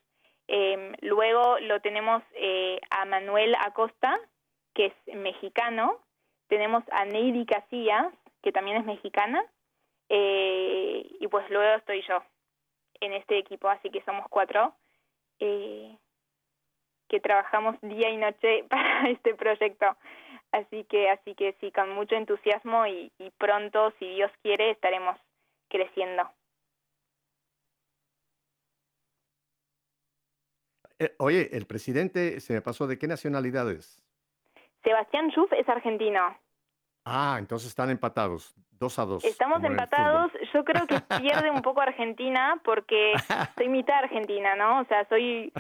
[0.48, 4.20] Eh, luego lo tenemos eh, a Manuel Acosta,
[4.74, 5.98] que es mexicano.
[6.48, 9.44] Tenemos a Neidy Casillas, que también es mexicana.
[10.10, 12.22] Eh, y pues luego estoy yo
[13.00, 14.76] en este equipo, así que somos cuatro.
[15.40, 15.98] Eh,
[17.16, 19.86] que trabajamos día y noche para este proyecto.
[20.52, 25.18] Así que, así que sí, con mucho entusiasmo y, y pronto, si Dios quiere, estaremos
[25.70, 26.30] creciendo.
[31.00, 34.02] Eh, oye, el presidente se me pasó, ¿de qué nacionalidad es?
[34.84, 36.38] Sebastián Schuf es argentino.
[37.06, 39.24] Ah, entonces están empatados, dos a dos.
[39.24, 40.32] Estamos empatados.
[40.54, 43.14] Yo creo que pierde un poco Argentina porque
[43.58, 44.82] soy mitad argentina, ¿no?
[44.82, 45.52] O sea, soy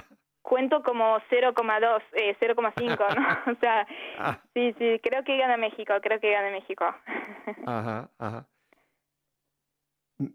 [0.45, 3.51] cuento como 0,2, eh, 0,5, ¿no?
[3.51, 3.87] O sea,
[4.17, 6.85] Ah, sí, sí, creo que gana México, creo que gana México.
[7.65, 8.47] ajá, ajá.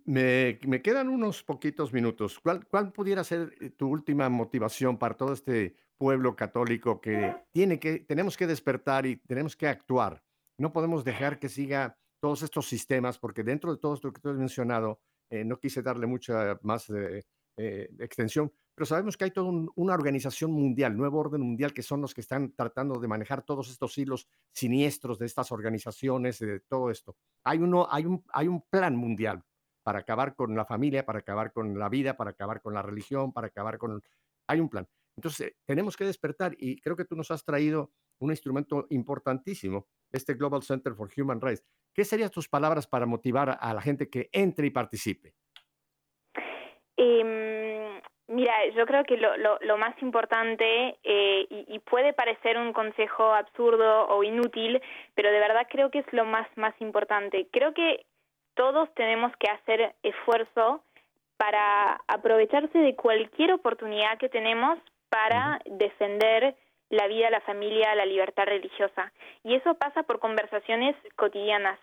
[0.04, 2.38] Me, me quedan unos poquitos minutos.
[2.38, 7.78] ¿Cuál, ¿Cuál pudiera ser eh, tu última motivación para todo este pueblo católico que tiene
[7.78, 10.22] que, tenemos que despertar y tenemos que actuar?
[10.58, 14.28] No podemos dejar que siga todos estos sistemas, porque dentro de todo esto que tú
[14.28, 15.00] has mencionado,
[15.30, 17.22] eh, no quise darle mucha más eh,
[17.56, 21.82] eh, extensión, pero sabemos que hay toda un- una organización mundial, nuevo orden mundial, que
[21.82, 26.60] son los que están tratando de manejar todos estos hilos siniestros de estas organizaciones, de
[26.60, 27.14] todo esto.
[27.44, 29.44] Hay, uno, hay, un, hay un plan mundial
[29.82, 33.34] para acabar con la familia, para acabar con la vida, para acabar con la religión,
[33.34, 34.00] para acabar con...
[34.46, 34.88] Hay un plan.
[35.14, 40.32] Entonces, tenemos que despertar y creo que tú nos has traído un instrumento importantísimo, este
[40.32, 41.66] Global Center for Human Rights.
[41.92, 45.34] ¿Qué serían tus palabras para motivar a la gente que entre y participe?
[46.96, 47.59] Em,
[48.40, 52.72] mira, yo creo que lo, lo, lo más importante, eh, y, y puede parecer un
[52.72, 54.80] consejo absurdo o inútil,
[55.14, 57.48] pero de verdad creo que es lo más, más importante.
[57.52, 58.06] Creo que
[58.54, 60.82] todos tenemos que hacer esfuerzo
[61.36, 64.78] para aprovecharse de cualquier oportunidad que tenemos
[65.10, 66.54] para defender
[66.88, 69.12] la vida, la familia, la libertad religiosa.
[69.44, 71.78] Y eso pasa por conversaciones cotidianas,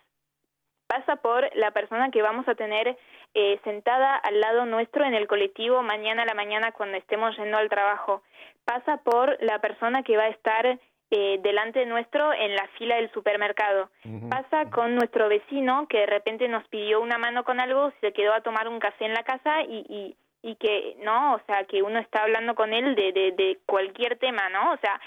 [0.88, 2.96] pasa por la persona que vamos a tener
[3.34, 7.58] eh, sentada al lado nuestro en el colectivo mañana a la mañana cuando estemos yendo
[7.58, 8.22] al trabajo,
[8.64, 10.78] pasa por la persona que va a estar
[11.10, 13.90] eh, delante nuestro en la fila del supermercado,
[14.28, 18.32] pasa con nuestro vecino que de repente nos pidió una mano con algo, se quedó
[18.34, 21.34] a tomar un café en la casa y, y, y que, ¿no?
[21.34, 24.72] O sea, que uno está hablando con él de, de, de cualquier tema, ¿no?
[24.72, 25.00] O sea,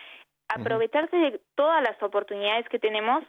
[0.47, 3.23] aprovecharse de todas las oportunidades que tenemos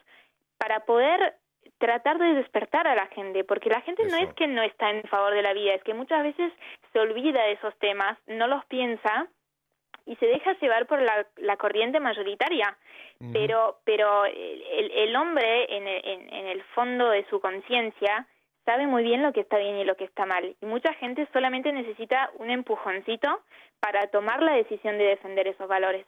[0.58, 1.34] para poder
[1.82, 5.02] tratar de despertar a la gente, porque la gente no es que no está en
[5.02, 6.52] favor de la vida, es que muchas veces
[6.92, 9.26] se olvida de esos temas, no los piensa
[10.06, 12.76] y se deja llevar por la, la corriente mayoritaria.
[13.32, 18.26] Pero, pero el, el hombre en el, en, en el fondo de su conciencia
[18.64, 20.56] sabe muy bien lo que está bien y lo que está mal.
[20.60, 23.42] Y mucha gente solamente necesita un empujoncito
[23.80, 26.06] para tomar la decisión de defender esos valores.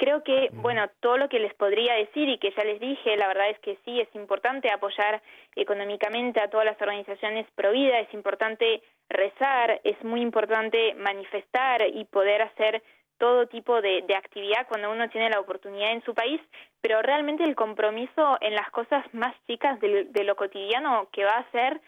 [0.00, 3.28] Creo que, bueno, todo lo que les podría decir y que ya les dije, la
[3.28, 5.20] verdad es que sí, es importante apoyar
[5.54, 8.80] económicamente a todas las organizaciones pro vida, es importante
[9.10, 12.82] rezar, es muy importante manifestar y poder hacer
[13.18, 16.40] todo tipo de, de actividad cuando uno tiene la oportunidad en su país,
[16.80, 21.36] pero realmente el compromiso en las cosas más chicas de, de lo cotidiano que va
[21.36, 21.78] a ser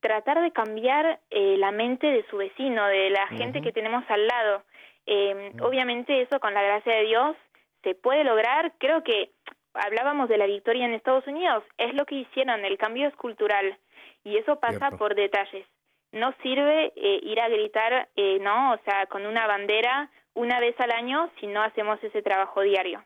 [0.00, 4.26] tratar de cambiar eh, la mente de su vecino, de la gente que tenemos al
[4.26, 4.64] lado.
[5.06, 7.36] Eh, Obviamente eso con la gracia de Dios
[7.82, 8.74] se puede lograr.
[8.78, 9.32] Creo que
[9.74, 13.78] hablábamos de la victoria en Estados Unidos, es lo que hicieron, el cambio es cultural
[14.22, 14.98] y eso pasa Cierto.
[14.98, 15.66] por detalles.
[16.12, 20.78] No sirve eh, ir a gritar, eh, no, o sea, con una bandera una vez
[20.78, 23.04] al año si no hacemos ese trabajo diario.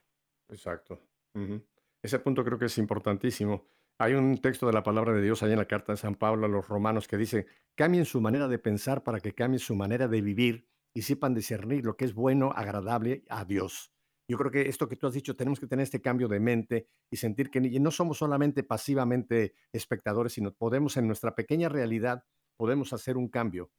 [0.51, 1.01] Exacto.
[2.03, 3.67] Ese punto creo que es importantísimo.
[3.99, 6.47] Hay un texto de la palabra de Dios ahí en la carta de San Pablo
[6.47, 10.07] a los romanos que dice, cambien su manera de pensar para que cambien su manera
[10.09, 10.67] de vivir
[10.99, 13.93] y sepan discernir lo que es bueno, agradable a Dios.
[14.29, 16.89] Yo creo que esto que tú has dicho, tenemos que tener este cambio de mente
[17.09, 22.25] y sentir que no somos solamente pasivamente espectadores, sino podemos en nuestra pequeña realidad,
[22.57, 23.71] podemos hacer un cambio.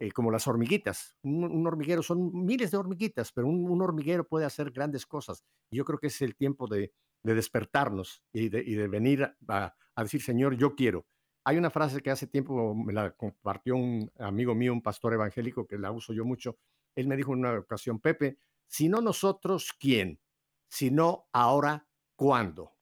[0.00, 1.16] Eh, como las hormiguitas.
[1.22, 5.44] Un, hormiguero son miles de hormiguitas, pero un, hormiguero puede hacer grandes cosas.
[5.70, 6.92] Yo creo que es el tiempo de,
[7.22, 11.06] de despertarnos y de, venir a decir, Señor, yo quiero.
[11.48, 15.64] Hay una frase que hace tiempo me la compartió un amigo mío, un pastor evangélico,
[15.64, 16.58] que la uso yo mucho.
[16.96, 20.18] Él me dijo en una ocasión, Pepe, si no nosotros, ¿quién?
[20.66, 21.86] Si no ahora,
[22.16, 22.72] ¿cuándo?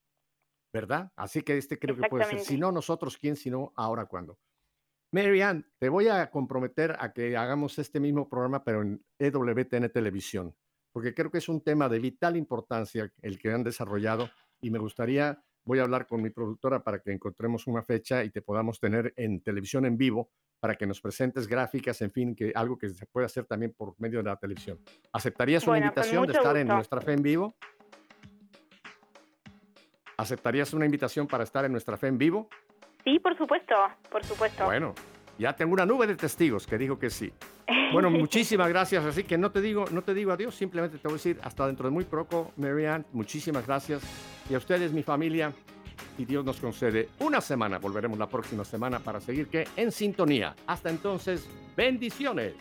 [0.73, 1.13] ¿Verdad?
[1.15, 3.37] Así que este creo que puede ser, si no nosotros, ¿quién?
[3.37, 4.39] Si no ahora, ¿cuándo?
[5.13, 10.57] Marianne, te voy a comprometer a que hagamos este mismo programa, pero en EWTN Televisión,
[10.91, 14.31] porque creo que es un tema de vital importancia el que han desarrollado
[14.63, 18.31] y me gustaría, voy a hablar con mi productora para que encontremos una fecha y
[18.31, 22.53] te podamos tener en televisión en vivo para que nos presentes gráficas, en fin, que
[22.55, 24.79] algo que se puede hacer también por medio de la televisión.
[25.13, 27.57] ¿Aceptarías una Bueno, invitación de estar en nuestra fe en vivo?
[30.17, 32.49] ¿Aceptarías una invitación para estar en nuestra fe en vivo?
[33.03, 33.75] Sí, por supuesto,
[34.11, 34.65] por supuesto.
[34.65, 34.95] Bueno,
[35.39, 37.33] ya tengo una nube de testigos que dijo que sí.
[37.93, 39.05] Bueno, muchísimas gracias.
[39.05, 41.67] Así que no te digo, no te digo adiós, simplemente te voy a decir hasta
[41.67, 43.05] dentro de muy poco, Marianne.
[43.13, 44.03] Muchísimas gracias.
[44.49, 45.53] Y a ustedes, mi familia,
[46.19, 47.79] y Dios nos concede una semana.
[47.79, 50.55] Volveremos la próxima semana para seguir que en sintonía.
[50.67, 52.55] Hasta entonces, bendiciones.